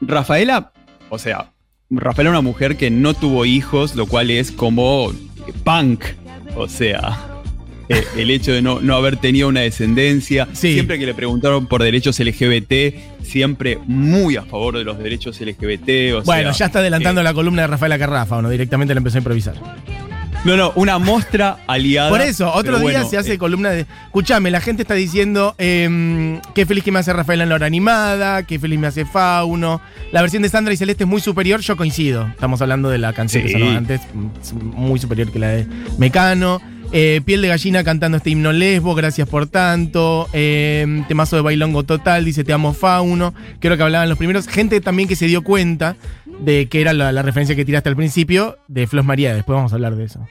Rafaela, 0.00 0.72
o 1.10 1.18
sea, 1.18 1.52
Rafaela 1.90 2.30
es 2.30 2.32
una 2.32 2.40
mujer 2.40 2.76
que 2.76 2.90
no 2.90 3.14
tuvo 3.14 3.44
hijos, 3.44 3.94
lo 3.94 4.06
cual 4.06 4.30
es 4.30 4.50
como 4.52 5.12
punk, 5.64 6.04
o 6.56 6.68
sea. 6.68 7.28
eh, 7.88 8.04
el 8.16 8.30
hecho 8.30 8.52
de 8.52 8.62
no, 8.62 8.80
no 8.80 8.94
haber 8.96 9.16
tenido 9.16 9.48
una 9.48 9.60
descendencia. 9.60 10.48
Sí. 10.52 10.72
Siempre 10.74 10.98
que 10.98 11.04
le 11.06 11.14
preguntaron 11.14 11.66
por 11.66 11.82
derechos 11.82 12.18
LGBT, 12.18 13.22
siempre 13.22 13.78
muy 13.86 14.36
a 14.36 14.42
favor 14.42 14.78
de 14.78 14.84
los 14.84 14.98
derechos 14.98 15.40
LGBT. 15.40 16.14
O 16.16 16.22
Bueno, 16.22 16.52
sea, 16.54 16.60
ya 16.60 16.66
está 16.66 16.78
adelantando 16.78 17.20
eh, 17.20 17.24
la 17.24 17.34
columna 17.34 17.62
de 17.62 17.68
Rafaela 17.68 17.98
Carrafa, 17.98 18.38
¿o 18.38 18.42
no? 18.42 18.48
Directamente 18.48 18.94
la 18.94 18.98
empezó 18.98 19.18
a 19.18 19.20
improvisar. 19.20 19.54
No, 20.44 20.56
no, 20.56 20.72
una 20.74 20.98
muestra 20.98 21.58
aliada. 21.68 22.10
Por 22.10 22.20
eso, 22.20 22.52
otro 22.52 22.72
día 22.80 22.82
bueno, 22.98 23.08
se 23.08 23.16
hace 23.16 23.34
eh, 23.34 23.38
columna 23.38 23.70
de. 23.70 23.86
Escuchame, 24.06 24.50
la 24.50 24.60
gente 24.60 24.82
está 24.82 24.94
diciendo 24.94 25.54
em, 25.56 26.40
qué 26.52 26.66
feliz 26.66 26.82
que 26.82 26.90
me 26.90 26.98
hace 26.98 27.12
Rafaela 27.12 27.44
en 27.44 27.48
la 27.50 27.54
hora 27.54 27.66
animada, 27.66 28.42
qué 28.42 28.58
feliz 28.58 28.78
me 28.78 28.88
hace 28.88 29.04
Fauno. 29.04 29.80
La 30.10 30.20
versión 30.20 30.42
de 30.42 30.48
Sandra 30.48 30.74
y 30.74 30.76
Celeste 30.76 31.04
es 31.04 31.08
muy 31.10 31.20
superior, 31.20 31.60
yo 31.60 31.76
coincido. 31.76 32.26
Estamos 32.26 32.60
hablando 32.60 32.90
de 32.90 32.98
la 32.98 33.12
canción 33.12 33.44
que 33.44 33.50
Sí. 33.50 33.54
sonó 33.58 33.70
antes, 33.70 34.00
es 34.42 34.52
muy 34.52 34.98
superior 34.98 35.30
que 35.30 35.38
la 35.38 35.48
de 35.48 35.66
Mecano. 35.98 36.60
Eh, 36.94 37.22
Piel 37.24 37.40
de 37.40 37.48
gallina 37.48 37.82
cantando 37.84 38.18
este 38.18 38.28
himno 38.28 38.52
lesbo, 38.52 38.94
gracias 38.94 39.26
por 39.26 39.46
tanto. 39.46 40.28
Em, 40.34 41.06
temazo 41.06 41.36
de 41.36 41.42
bailongo 41.42 41.84
total, 41.84 42.24
dice 42.24 42.44
Te 42.44 42.52
amo 42.52 42.74
Fauno. 42.74 43.32
Creo 43.60 43.78
que 43.78 43.82
hablaban 43.82 44.10
los 44.10 44.18
primeros. 44.18 44.46
Gente 44.46 44.78
también 44.82 45.08
que 45.08 45.16
se 45.16 45.26
dio 45.26 45.42
cuenta 45.42 45.96
de 46.44 46.68
que 46.68 46.80
era 46.80 46.92
la, 46.92 47.12
la 47.12 47.22
referencia 47.22 47.54
que 47.56 47.64
tiraste 47.64 47.88
al 47.88 47.96
principio 47.96 48.58
de 48.68 48.86
Flos 48.86 49.04
María. 49.04 49.34
Después 49.34 49.56
vamos 49.56 49.72
a 49.72 49.76
hablar 49.76 49.96
de 49.96 50.04
eso. 50.04 50.26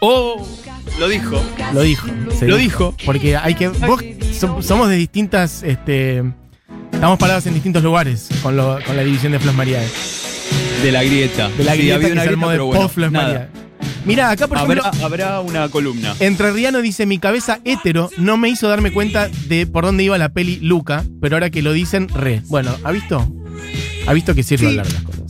Oh, 0.00 0.46
lo 0.98 1.08
dijo. 1.08 1.42
Lo 1.72 1.82
dijo. 1.82 2.08
se 2.38 2.46
Lo 2.48 2.56
dijo. 2.56 2.94
Porque 3.04 3.36
hay 3.36 3.54
que. 3.54 3.68
Vos 3.68 4.02
so- 4.32 4.62
somos 4.62 4.88
de 4.88 4.96
distintas. 4.96 5.62
Este, 5.62 6.22
estamos 6.92 7.18
parados 7.18 7.46
en 7.46 7.54
distintos 7.54 7.82
lugares 7.82 8.28
con, 8.42 8.56
lo- 8.56 8.78
con 8.86 8.96
la 8.96 9.02
división 9.04 9.32
de 9.32 9.38
Flos 9.38 9.54
María. 9.54 9.80
De 10.82 10.92
la 10.92 11.02
grieta. 11.02 11.48
De 11.50 11.64
la 11.64 11.72
Sí, 11.72 11.78
grieta 11.78 11.94
había 11.96 12.06
que 12.08 12.12
una 12.12 12.22
se 12.22 12.28
armó 12.28 12.46
grieta, 12.48 12.62
de 12.62 12.66
bueno, 12.66 12.82
post 12.82 12.94
Flos. 12.94 13.12
María. 13.12 13.50
Mira, 14.06 14.28
acá 14.30 14.46
por 14.48 14.58
Habrá, 14.58 14.80
ejemplo. 14.80 15.06
habrá 15.06 15.40
una 15.40 15.68
columna. 15.70 16.14
Entre 16.20 16.52
Riano 16.52 16.82
dice: 16.82 17.06
Mi 17.06 17.18
cabeza 17.18 17.60
hétero 17.64 18.10
no 18.18 18.36
me 18.36 18.48
hizo 18.50 18.68
darme 18.68 18.92
cuenta 18.92 19.28
de 19.48 19.66
por 19.66 19.84
dónde 19.84 20.02
iba 20.04 20.18
la 20.18 20.30
peli 20.34 20.56
Luca, 20.60 21.04
pero 21.22 21.36
ahora 21.36 21.48
que 21.50 21.62
lo 21.62 21.72
dicen, 21.72 22.08
re. 22.08 22.42
Bueno, 22.48 22.74
¿ha 22.84 22.90
visto? 22.92 23.26
¿Ha 24.06 24.12
visto 24.12 24.34
que 24.34 24.42
sirve 24.42 24.64
Sí. 24.66 24.66
hablar 24.70 24.86
de 24.86 24.92
las 24.92 25.02
cosas? 25.02 25.23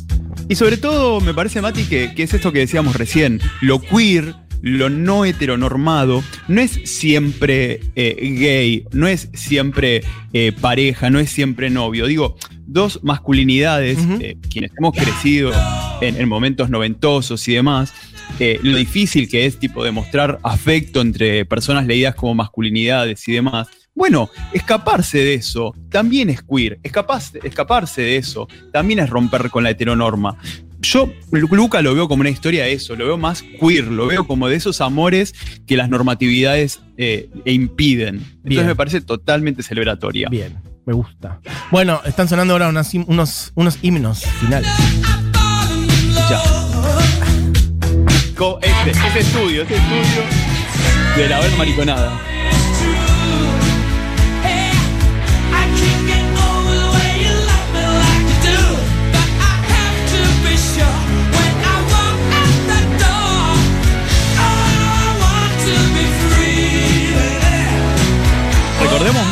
Y 0.49 0.57
sobre 0.57 0.77
todo, 0.77 1.21
me 1.21 1.33
parece, 1.33 1.63
Mati, 1.63 1.85
que, 1.85 2.15
que 2.15 2.23
es 2.23 2.35
esto 2.35 2.53
que 2.53 2.59
decíamos 2.59 2.97
recién. 2.97 3.41
Lo 3.63 3.81
queer, 3.81 4.35
lo 4.61 4.91
no 4.91 5.25
heteronormado, 5.25 6.23
no 6.49 6.61
es 6.61 6.81
siempre 6.85 7.81
eh, 7.97 8.17
gay, 8.39 8.85
no 8.93 9.07
es 9.07 9.31
siempre 9.33 10.03
eh, 10.33 10.53
pareja, 10.53 11.09
no 11.11 11.19
es 11.19 11.31
siempre 11.31 11.71
novio. 11.71 12.07
Digo, 12.07 12.37
dos 12.67 13.01
masculinidades, 13.03 13.99
eh, 14.21 14.37
quienes 14.51 14.71
hemos 14.79 14.95
crecido 14.95 15.53
en, 16.01 16.21
en 16.21 16.29
momentos 16.29 16.69
noventosos 16.69 17.47
y 17.49 17.55
demás, 17.55 17.93
lo 18.63 18.77
difícil 18.77 19.29
que 19.29 19.47
es 19.47 19.59
tipo 19.59 19.85
demostrar 19.85 20.41
afecto 20.43 21.01
entre 21.01 21.45
personas 21.45 21.87
leídas 21.87 22.15
como 22.15 22.35
masculinidades 22.35 23.29
y 23.29 23.33
demás. 23.33 23.69
Bueno, 23.95 24.29
escaparse 24.53 25.19
de 25.19 25.35
eso 25.35 25.73
también 25.89 26.29
es 26.29 26.43
queer. 26.43 26.81
Escaparse, 26.83 27.41
escaparse 27.45 28.03
de 28.03 28.17
eso 28.17 28.49
también 28.73 28.99
es 28.99 29.09
romper 29.09 29.51
con 29.51 29.63
la 29.63 29.71
heteronorma. 29.71 30.37
Yo, 30.81 31.11
Luca, 31.31 31.81
lo 31.81 31.95
veo 31.95 32.09
como 32.09 32.21
una 32.21 32.31
historia 32.31 32.65
de 32.65 32.73
eso, 32.73 32.97
lo 32.97 33.07
veo 33.07 33.17
más 33.17 33.43
queer, 33.43 33.87
lo 33.87 34.07
veo 34.07 34.27
como 34.27 34.49
de 34.49 34.57
esos 34.57 34.81
amores 34.81 35.35
que 35.67 35.77
las 35.77 35.89
normatividades 35.89 36.81
eh, 36.99 37.31
impiden. 37.47 38.17
Entonces 38.17 38.43
Bien. 38.43 38.67
me 38.67 38.77
parece 38.77 39.01
totalmente 39.01 39.63
celebratoria. 39.63 40.29
Bien, 40.29 40.59
me 40.85 40.93
gusta. 40.93 41.41
Bueno, 41.71 42.03
están 42.05 42.29
sonando 42.29 42.53
ahora 42.53 42.69
unos, 42.69 42.93
unos, 42.95 43.53
unos 43.55 43.79
himnos 43.81 44.25
finales. 44.25 44.71
Ya. 46.29 46.43
Este, 48.61 48.91
ese 48.91 49.19
estudio, 49.21 49.63
ese 49.63 49.77
estudio 49.77 50.23
de 51.17 51.29
la 51.29 51.41
ver 51.41 51.57
mariconada. 51.57 52.21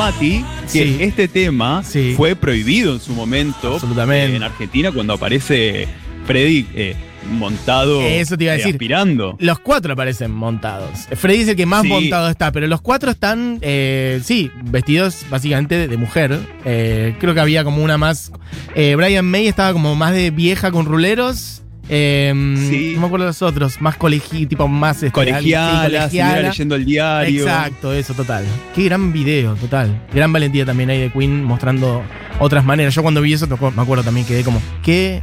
Mati, 0.03 0.45
que 0.73 0.85
Sí. 0.85 0.97
este 1.01 1.29
tema 1.29 1.83
Sí. 1.85 2.15
fue 2.17 2.35
prohibido 2.35 2.93
en 2.95 3.01
su 3.01 3.13
momento 3.13 3.75
Absolutamente. 3.75 4.33
eh, 4.33 4.37
en 4.37 4.43
Argentina 4.43 4.91
cuando 4.91 5.13
aparece 5.13 5.87
Freddy 6.27 6.67
eh, 6.75 6.97
montado 7.31 8.01
Eso 8.03 8.37
te 8.37 8.45
iba 8.45 8.53
a 8.53 8.57
eh, 8.57 8.59
decir. 8.59 8.75
aspirando. 8.75 9.37
Los 9.39 9.61
cuatro 9.61 9.93
aparecen 9.93 10.33
montados. 10.33 11.07
Freddy 11.15 11.43
es 11.43 11.49
el 11.49 11.57
que 11.57 11.67
más 11.67 11.83
Sí. 11.83 11.89
montado 11.89 12.29
está, 12.29 12.51
pero 12.51 12.67
los 12.67 12.81
cuatro 12.81 13.13
están, 13.13 13.59
eh, 13.63 14.21
sí, 14.25 14.51
vestidos 14.65 15.25
básicamente 15.31 15.77
de, 15.77 15.87
de 15.87 15.97
mujer. 15.97 16.37
Creo 16.65 17.35
que 17.35 17.41
había 17.41 17.63
como 17.63 17.83
una 17.85 17.97
más. 17.97 18.33
Brian 18.75 19.25
May 19.25 19.47
estaba 19.47 19.73
como 19.73 19.95
más 19.95 20.13
de 20.15 20.33
vieja 20.33 20.73
con 20.73 20.85
ruleros. 20.87 21.62
Eh, 21.89 22.33
Sí. 22.71 22.93
No 22.95 23.01
me 23.03 23.07
acuerdo 23.07 23.27
los 23.27 23.43
otros. 23.43 23.81
Más 23.81 23.97
colegi, 23.97 24.47
tipo 24.47 24.67
más. 24.69 24.97
este, 24.97 25.11
Colegiala, 25.11 26.09
sí, 26.09 26.17
colegiala. 26.19 26.49
leyendo 26.49 26.75
el 26.75 26.85
diario. 26.85 27.43
Exacto, 27.43 27.93
eso, 27.93 28.15
total. 28.15 28.45
Qué 28.75 28.85
gran 28.85 29.13
video, 29.13 29.55
total. 29.57 30.01
Gran 30.15 30.33
valentía 30.33 30.65
también 30.65 30.91
ahí 30.91 31.01
de 31.01 31.11
Queen 31.13 31.43
mostrando 31.45 32.03
otras 32.39 32.65
maneras. 32.65 32.95
Yo 32.95 33.03
cuando 33.03 33.21
vi 33.21 33.33
eso 33.33 33.47
me 33.47 33.83
acuerdo 33.83 34.05
también, 34.05 34.27
quedé 34.27 34.43
como, 34.45 34.61
¿qué? 34.83 35.23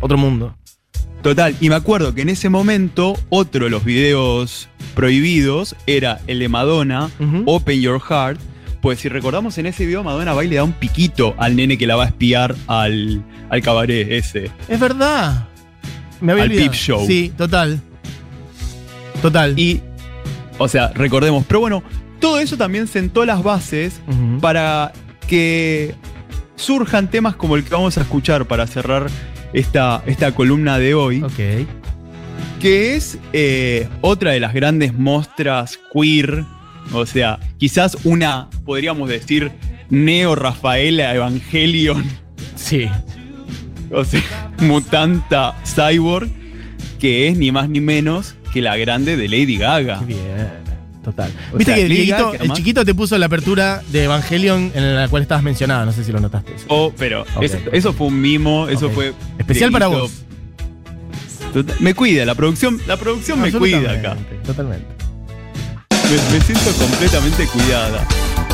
Otro 0.00 0.16
mundo. 0.18 0.54
Total, 1.22 1.56
y 1.58 1.70
me 1.70 1.74
acuerdo 1.74 2.14
que 2.14 2.20
en 2.20 2.28
ese 2.28 2.50
momento 2.50 3.18
otro 3.30 3.64
de 3.64 3.70
los 3.70 3.82
videos 3.82 4.68
prohibidos 4.94 5.74
era 5.86 6.20
el 6.26 6.38
de 6.38 6.48
Madonna. 6.48 7.10
Open 7.46 7.80
Your 7.80 7.98
Heart. 8.00 8.38
Pues 8.82 9.00
si 9.00 9.08
recordamos 9.08 9.56
en 9.56 9.64
ese 9.64 9.86
video, 9.86 10.04
Madonna 10.04 10.34
va 10.34 10.44
y 10.44 10.48
le 10.48 10.56
da 10.56 10.64
un 10.64 10.74
piquito 10.74 11.34
al 11.38 11.56
nene 11.56 11.78
que 11.78 11.86
la 11.86 11.96
va 11.96 12.04
a 12.04 12.08
espiar 12.08 12.54
al, 12.66 13.24
al 13.48 13.62
cabaret 13.62 14.06
ese. 14.12 14.50
Es 14.68 14.78
verdad. 14.78 15.48
Me 16.24 16.32
había 16.32 16.44
Al 16.44 16.50
olvidado. 16.50 16.70
Peep 16.70 16.80
Show. 16.80 17.06
Sí, 17.06 17.32
total. 17.36 17.80
Total. 19.22 19.58
Y, 19.58 19.80
o 20.58 20.68
sea, 20.68 20.88
recordemos, 20.94 21.44
pero 21.46 21.60
bueno, 21.60 21.82
todo 22.20 22.38
eso 22.38 22.56
también 22.56 22.86
sentó 22.86 23.24
las 23.24 23.42
bases 23.42 24.00
para 24.40 24.92
que 25.28 25.94
surjan 26.56 27.10
temas 27.10 27.34
como 27.36 27.56
el 27.56 27.64
que 27.64 27.70
vamos 27.74 27.96
a 27.98 28.02
escuchar 28.02 28.46
para 28.46 28.66
cerrar 28.66 29.06
esta, 29.52 30.02
esta 30.06 30.32
columna 30.32 30.78
de 30.78 30.94
hoy. 30.94 31.22
Ok. 31.22 31.66
que 32.60 32.96
es 32.96 33.18
eh, 33.32 33.88
otra 34.00 34.30
de 34.32 34.40
las 34.40 34.54
grandes 34.54 34.94
mostras 34.94 35.78
queer, 35.92 36.44
o 36.92 37.04
sea, 37.06 37.38
quizás 37.58 37.96
una, 38.04 38.48
podríamos 38.64 39.08
decir, 39.08 39.52
neo-Rafaela 39.90 41.14
Evangelion, 41.14 42.04
Sí. 42.56 42.88
O 43.94 44.04
sea, 44.04 44.22
mutanta 44.58 45.54
cyborg, 45.64 46.28
que 46.98 47.28
es 47.28 47.36
ni 47.36 47.52
más 47.52 47.68
ni 47.68 47.80
menos 47.80 48.34
que 48.52 48.60
la 48.62 48.76
grande 48.76 49.16
de 49.16 49.28
Lady 49.28 49.56
Gaga. 49.58 49.98
Qué 50.00 50.04
bien. 50.06 50.64
Total. 51.04 51.30
O 51.52 51.58
Viste 51.58 51.74
sea, 51.74 51.82
que 51.82 51.88
Dieguito, 51.88 52.32
el 52.32 52.52
chiquito 52.54 52.82
te 52.84 52.94
puso 52.94 53.18
la 53.18 53.26
apertura 53.26 53.82
de 53.92 54.04
Evangelion 54.04 54.72
en 54.74 54.94
la 54.94 55.06
cual 55.08 55.20
estabas 55.22 55.44
mencionada. 55.44 55.84
No 55.84 55.92
sé 55.92 56.02
si 56.02 56.12
lo 56.12 56.18
notaste. 56.18 56.54
eso. 56.54 56.64
Oh, 56.68 56.92
pero 56.96 57.26
Ok. 57.36 57.42
eso, 57.42 57.58
eso 57.72 57.92
fue 57.92 58.06
un 58.06 58.18
mimo, 58.22 58.68
eso 58.70 58.86
Ok. 58.86 58.92
fue... 58.94 59.12
Especial 59.38 59.70
para 59.70 59.88
vos. 59.88 60.22
Total- 61.52 61.76
Me 61.80 61.92
cuida, 61.94 62.24
la 62.24 62.34
producción, 62.34 62.80
la 62.86 62.96
producción 62.96 63.38
me 63.40 63.52
cuida 63.52 63.92
acá. 63.92 64.16
Totalmente. 64.46 64.86
Me, 65.90 66.38
me 66.38 66.44
siento 66.44 66.70
completamente 66.72 67.46
cuidada. 67.48 68.06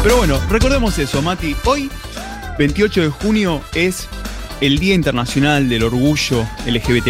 Pero 0.03 0.17
bueno, 0.19 0.41
recordemos 0.51 0.99
eso, 0.99 1.23
Mati. 1.23 1.55
Hoy, 1.65 1.89
28 2.59 3.03
de 3.03 3.09
junio, 3.11 3.61
es 3.75 4.09
el 4.61 4.79
Día 4.79 4.95
Internacional 4.95 5.69
del 5.69 5.85
Orgullo 5.85 6.47
LGBT. 6.67 7.09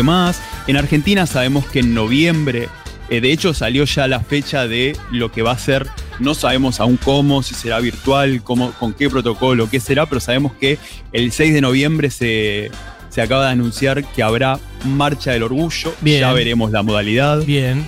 En 0.66 0.76
Argentina 0.76 1.26
sabemos 1.26 1.66
que 1.66 1.80
en 1.80 1.94
noviembre, 1.94 2.68
eh, 3.08 3.20
de 3.20 3.32
hecho, 3.32 3.54
salió 3.54 3.84
ya 3.84 4.06
la 4.06 4.20
fecha 4.20 4.68
de 4.68 4.96
lo 5.10 5.32
que 5.32 5.42
va 5.42 5.52
a 5.52 5.58
ser. 5.58 5.86
No 6.20 6.34
sabemos 6.34 6.80
aún 6.80 6.96
cómo, 6.96 7.42
si 7.42 7.54
será 7.54 7.80
virtual, 7.80 8.42
cómo, 8.42 8.72
con 8.72 8.92
qué 8.92 9.10
protocolo, 9.10 9.68
qué 9.68 9.80
será, 9.80 10.06
pero 10.06 10.20
sabemos 10.20 10.52
que 10.54 10.78
el 11.12 11.32
6 11.32 11.54
de 11.54 11.60
noviembre 11.60 12.10
se, 12.10 12.70
se 13.08 13.22
acaba 13.22 13.46
de 13.46 13.52
anunciar 13.52 14.04
que 14.04 14.22
habrá 14.22 14.58
Marcha 14.84 15.32
del 15.32 15.42
Orgullo. 15.42 15.94
Bien. 16.00 16.20
Ya 16.20 16.32
veremos 16.32 16.70
la 16.70 16.82
modalidad. 16.82 17.44
Bien. 17.44 17.86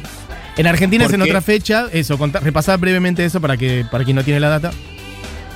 En 0.56 0.66
Argentina 0.66 1.06
es 1.06 1.12
en 1.12 1.22
otra 1.22 1.40
fecha. 1.40 1.86
Eso, 1.92 2.18
repasá 2.42 2.76
brevemente 2.76 3.24
eso 3.24 3.40
para 3.40 3.56
que 3.56 3.86
para 3.90 4.04
quien 4.04 4.16
no 4.16 4.24
tiene 4.24 4.40
la 4.40 4.48
data. 4.48 4.72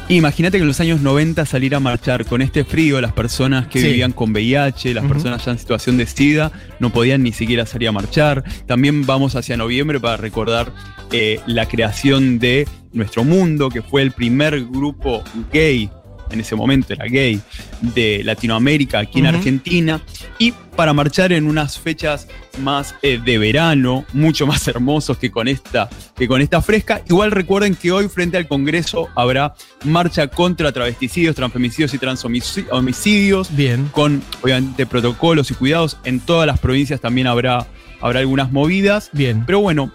Imagínate 0.09 0.59
que 0.59 0.63
en 0.63 0.69
los 0.69 0.79
años 0.79 1.01
90 1.01 1.45
salir 1.47 1.75
a 1.75 1.81
marchar 1.81 2.25
con 2.27 2.41
este 2.41 2.65
frío, 2.65 3.01
las 3.01 3.13
personas 3.13 3.67
que 3.67 3.81
Sí. 3.81 3.89
vivían 3.89 4.13
con 4.13 4.31
VIH, 4.31 4.95
las 4.95 5.05
personas 5.05 5.45
ya 5.45 5.51
en 5.51 5.59
situación 5.59 5.97
de 5.97 6.07
SIDA, 6.07 6.53
no 6.79 6.91
podían 6.91 7.25
ni 7.25 7.33
siquiera 7.33 7.67
salir 7.67 7.89
a 7.89 7.93
marchar. 7.93 8.45
También 8.67 9.05
vamos 9.05 9.35
hacia 9.35 9.57
noviembre 9.57 9.99
para 9.99 10.17
recordar 10.17 10.73
eh, 11.11 11.41
la 11.47 11.67
creación 11.67 12.39
de 12.39 12.69
Nuestro 12.93 13.25
Mundo, 13.25 13.69
que 13.69 13.83
fue 13.83 14.03
el 14.03 14.13
primer 14.13 14.65
grupo 14.67 15.25
gay, 15.53 15.91
en 16.31 16.41
ese 16.41 16.55
momento 16.57 16.93
era 16.93 17.07
gay, 17.07 17.41
de 17.81 18.23
Latinoamérica, 18.25 18.99
aquí 19.01 19.21
en. 19.21 19.27
Argentina, 19.27 20.01
y 20.39 20.53
para 20.53 20.93
marchar 20.93 21.33
en 21.33 21.47
unas 21.47 21.79
fechas 21.79 22.29
más 22.59 22.95
eh, 23.03 23.21
de 23.23 23.39
verano, 23.39 24.05
mucho 24.13 24.47
más 24.47 24.67
hermosos 24.69 25.19
que 25.19 25.31
con, 25.31 25.49
esta, 25.49 25.89
que 26.15 26.29
con 26.29 26.41
esta 26.41 26.61
fresca. 26.63 27.03
Igual 27.09 27.31
recuerden 27.31 27.75
que 27.75 27.93
hoy 27.93 28.09
frente 28.09 28.37
al 28.37 28.47
Congreso 28.47 29.09
habrá 29.15 29.55
marcha 29.85 30.29
contra 30.29 30.73
travesticidios, 30.73 31.35
transfemicidios 31.35 31.95
y 31.95 31.99
transhomicidios, 31.99 33.57
Bien. 33.57 33.89
con 33.93 34.23
obviamente 34.43 34.87
protocolos 34.87 35.51
y 35.51 35.55
cuidados. 35.55 35.97
En 36.05 36.21
todas 36.21 36.47
las 36.47 36.59
provincias 36.59 37.01
también 37.01 37.27
habrá, 37.27 37.67
habrá 38.01 38.21
algunas 38.21 38.53
movidas. 38.53 39.11
Bien. 39.13 39.45
Pero 39.47 39.61
bueno, 39.61 39.91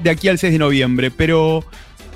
de 0.00 0.10
aquí 0.10 0.28
al 0.28 0.38
6 0.38 0.52
de 0.52 0.58
noviembre. 0.58 1.10
Pero 1.10 1.64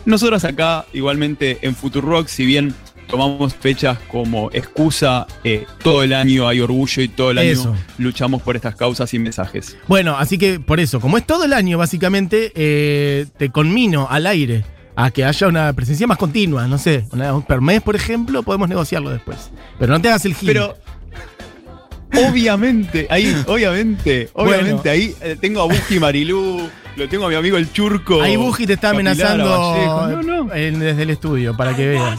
nosotros 0.04 0.44
acá, 0.44 0.86
igualmente 0.92 1.58
en 1.62 1.74
Futurock, 1.74 2.28
si 2.28 2.46
bien 2.46 2.74
tomamos 3.08 3.54
fechas 3.54 3.98
como 4.10 4.50
excusa, 4.52 5.26
eh, 5.44 5.66
todo 5.82 6.02
el 6.02 6.12
año 6.12 6.48
hay 6.48 6.60
orgullo 6.60 7.02
y 7.02 7.08
todo 7.08 7.30
el 7.30 7.38
año 7.38 7.50
Eso. 7.50 7.76
luchamos 7.98 8.42
por 8.42 8.56
estas 8.56 8.74
causas 8.76 9.12
y 9.14 9.18
mensajes. 9.18 9.76
Bueno, 9.88 10.16
así 10.18 10.38
que 10.38 10.58
por 10.60 10.80
eso, 10.80 11.00
como 11.00 11.16
es 11.18 11.26
todo 11.26 11.44
el 11.44 11.52
año, 11.52 11.78
básicamente, 11.78 12.52
eh, 12.54 13.26
te 13.36 13.50
conmino 13.50 14.06
al 14.10 14.26
aire 14.26 14.64
a 14.96 15.10
que 15.10 15.24
haya 15.24 15.46
una 15.46 15.72
presencia 15.74 16.06
más 16.06 16.16
continua. 16.18 16.66
No 16.66 16.78
sé, 16.78 17.04
una, 17.12 17.34
un 17.34 17.42
per 17.42 17.60
mes, 17.60 17.82
por 17.82 17.94
ejemplo, 17.96 18.42
podemos 18.42 18.68
negociarlo 18.68 19.10
después. 19.10 19.50
Pero 19.78 19.92
no 19.92 20.00
te 20.00 20.08
hagas 20.08 20.24
el 20.24 20.34
gil. 20.34 20.46
Pero 20.48 20.76
obviamente, 22.28 23.06
ahí, 23.10 23.36
obviamente, 23.46 24.30
Bueno. 24.34 24.50
obviamente, 24.52 24.90
ahí 24.90 25.14
eh, 25.20 25.36
tengo 25.40 25.60
a 25.62 25.64
Buji 25.66 26.00
Marilú, 26.00 26.68
lo 26.96 27.08
tengo 27.08 27.26
a 27.26 27.28
mi 27.28 27.34
amigo 27.34 27.56
el 27.58 27.70
Churco. 27.72 28.22
Ahí 28.22 28.36
Buji 28.36 28.66
te 28.66 28.74
está 28.74 28.90
amenazando 28.90 29.44
Vallejo. 29.50 30.22
No, 30.22 30.44
no. 30.44 30.54
en- 30.54 30.78
desde 30.78 31.02
el 31.02 31.10
estudio, 31.10 31.56
para 31.56 31.74
que 31.76 31.86
veas. 31.88 32.18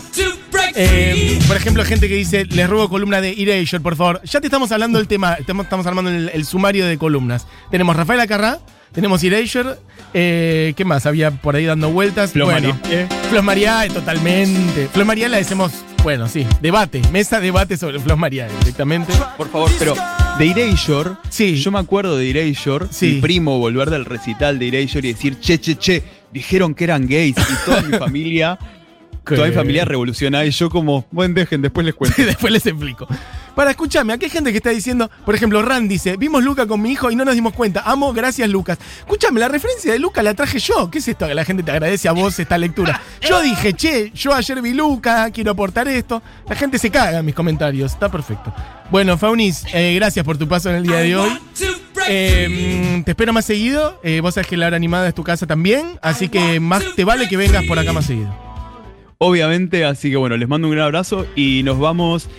Eh, 0.79 1.39
por 1.47 1.57
ejemplo, 1.57 1.83
gente 1.83 2.07
que 2.07 2.13
dice, 2.15 2.45
les 2.45 2.69
robo 2.69 2.87
columna 2.87 3.19
de 3.19 3.33
Erasure, 3.35 3.81
por 3.81 3.95
favor. 3.95 4.21
Ya 4.23 4.39
te 4.39 4.45
estamos 4.47 4.71
hablando 4.71 4.99
del 4.99 5.07
tema, 5.07 5.33
estamos, 5.33 5.63
estamos 5.65 5.87
armando 5.87 6.11
el, 6.11 6.29
el 6.31 6.45
sumario 6.45 6.85
de 6.85 6.97
columnas. 6.99 7.47
Tenemos 7.71 7.95
Rafael 7.95 8.19
Acarrá, 8.19 8.59
tenemos 8.91 9.23
Erasure, 9.23 9.71
eh, 10.13 10.73
¿qué 10.77 10.85
más? 10.85 11.07
Había 11.07 11.31
por 11.31 11.55
ahí 11.55 11.65
dando 11.65 11.89
vueltas. 11.89 12.31
Flo 12.31 12.45
bueno, 12.45 12.77
María. 12.83 13.07
Flos 13.29 13.43
María, 13.43 13.85
eh, 13.85 13.89
totalmente. 13.89 14.87
Flos 14.93 15.07
María 15.07 15.27
la 15.29 15.37
decimos, 15.37 15.71
bueno, 16.03 16.27
sí, 16.27 16.45
debate, 16.61 17.01
mesa 17.11 17.39
debate 17.39 17.75
sobre 17.75 17.99
Flos 17.99 18.17
María 18.17 18.47
directamente. 18.59 19.11
Por 19.35 19.49
favor, 19.49 19.71
pero 19.79 19.95
de 20.37 20.51
Erasure, 20.51 21.11
Sí. 21.29 21.55
yo 21.55 21.71
me 21.71 21.79
acuerdo 21.79 22.17
de 22.17 22.29
Erasure, 22.29 22.85
Sí. 22.91 23.13
mi 23.15 23.21
primo 23.21 23.57
volver 23.57 23.89
del 23.89 24.05
recital 24.05 24.59
de 24.59 24.67
Erasure 24.67 25.07
y 25.09 25.13
decir, 25.13 25.39
che, 25.39 25.59
che, 25.59 25.75
che, 25.75 26.03
dijeron 26.31 26.75
que 26.75 26.83
eran 26.83 27.07
gays 27.07 27.35
y 27.37 27.65
toda 27.65 27.81
mi 27.81 27.97
familia, 27.97 28.59
toda 29.35 29.47
mi 29.47 29.53
familia 29.53 29.85
revolucionada 29.85 30.45
y 30.45 30.51
yo 30.51 30.69
como, 30.69 31.05
buen 31.11 31.33
dejen, 31.33 31.61
después 31.61 31.85
les 31.85 31.95
cuento. 31.95 32.21
Después 32.27 32.51
les 32.51 32.65
explico. 32.65 33.07
Para 33.55 33.71
escucharme, 33.71 34.13
aquí 34.13 34.25
hay 34.25 34.31
gente 34.31 34.51
que 34.51 34.57
está 34.57 34.69
diciendo, 34.69 35.09
por 35.25 35.33
ejemplo, 35.33 35.61
Ran 35.63 35.87
dice, 35.87 36.15
vimos 36.15 36.43
Luca 36.43 36.67
con 36.67 36.79
mi 36.81 36.91
hijo 36.91 37.09
y 37.09 37.15
no 37.15 37.25
nos 37.25 37.33
dimos 37.33 37.53
cuenta. 37.53 37.81
Amo, 37.85 38.13
gracias 38.13 38.47
Lucas. 38.49 38.77
Escúchame, 38.99 39.39
la 39.39 39.47
referencia 39.47 39.91
de 39.91 39.97
Luca 39.97 40.21
la 40.21 40.35
traje 40.35 40.59
yo. 40.59 40.91
¿Qué 40.91 40.99
es 40.99 41.07
esto? 41.07 41.27
Que 41.27 41.33
la 41.33 41.43
gente 41.43 41.63
te 41.63 41.71
agradece 41.71 42.07
a 42.07 42.11
vos 42.11 42.37
esta 42.37 42.57
lectura. 42.57 43.01
Yo 43.21 43.41
dije, 43.41 43.73
che, 43.73 44.11
yo 44.13 44.33
ayer 44.33 44.61
vi 44.61 44.73
Luca, 44.73 45.31
quiero 45.31 45.51
aportar 45.51 45.87
esto. 45.87 46.21
La 46.47 46.55
gente 46.55 46.77
se 46.77 46.91
caga 46.91 47.19
en 47.19 47.25
mis 47.25 47.33
comentarios, 47.33 47.93
está 47.93 48.09
perfecto. 48.09 48.53
Bueno, 48.91 49.17
Faunis, 49.17 49.63
eh, 49.73 49.95
gracias 49.95 50.23
por 50.23 50.37
tu 50.37 50.47
paso 50.47 50.69
en 50.69 50.75
el 50.77 50.83
día 50.83 50.97
de 50.97 51.15
hoy. 51.15 51.39
Eh, 52.07 52.97
mm, 52.99 53.03
te 53.03 53.11
espero 53.11 53.33
más 53.33 53.45
seguido. 53.45 53.99
Eh, 54.03 54.21
vos 54.21 54.35
sabés 54.35 54.47
que 54.47 54.55
la 54.55 54.67
hora 54.67 54.75
animada 54.77 55.07
es 55.07 55.15
tu 55.15 55.23
casa 55.23 55.45
también, 55.45 55.99
así 56.01 56.29
que 56.29 56.59
más 56.59 56.83
te 56.95 57.03
vale 57.03 57.27
que 57.27 57.37
vengas 57.37 57.65
por 57.65 57.79
acá 57.79 57.91
más 57.91 58.05
seguido. 58.05 58.33
Obviamente, 59.19 59.83
así 59.85 60.09
que 60.11 60.17
bueno, 60.17 60.37
les 60.37 60.47
mando 60.47 60.67
un 60.67 60.73
gran 60.73 60.85
abrazo 60.85 61.25
y 61.35 61.63
nos 61.63 61.79
vamos 61.79 62.29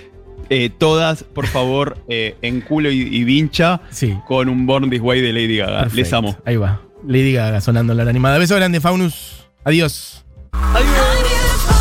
eh, 0.50 0.70
todas, 0.76 1.24
por 1.24 1.46
favor, 1.46 1.98
eh, 2.08 2.36
en 2.42 2.60
culo 2.60 2.90
y, 2.90 3.00
y 3.00 3.24
vincha 3.24 3.80
Sí. 3.90 4.14
con 4.26 4.48
un 4.48 4.66
Born 4.66 4.88
This 4.90 5.00
Way 5.00 5.20
de 5.20 5.32
Lady 5.32 5.56
Gaga. 5.56 5.88
Les 5.92 6.12
amo. 6.12 6.36
Ahí 6.44 6.56
va. 6.56 6.80
Lady 7.06 7.32
Gaga 7.32 7.60
sonando 7.60 7.94
la 7.94 8.02
animada. 8.04 8.38
Beso 8.38 8.56
grande, 8.56 8.80
Faunus. 8.80 9.46
Adiós. 9.64 10.24
Adiós. 10.52 11.77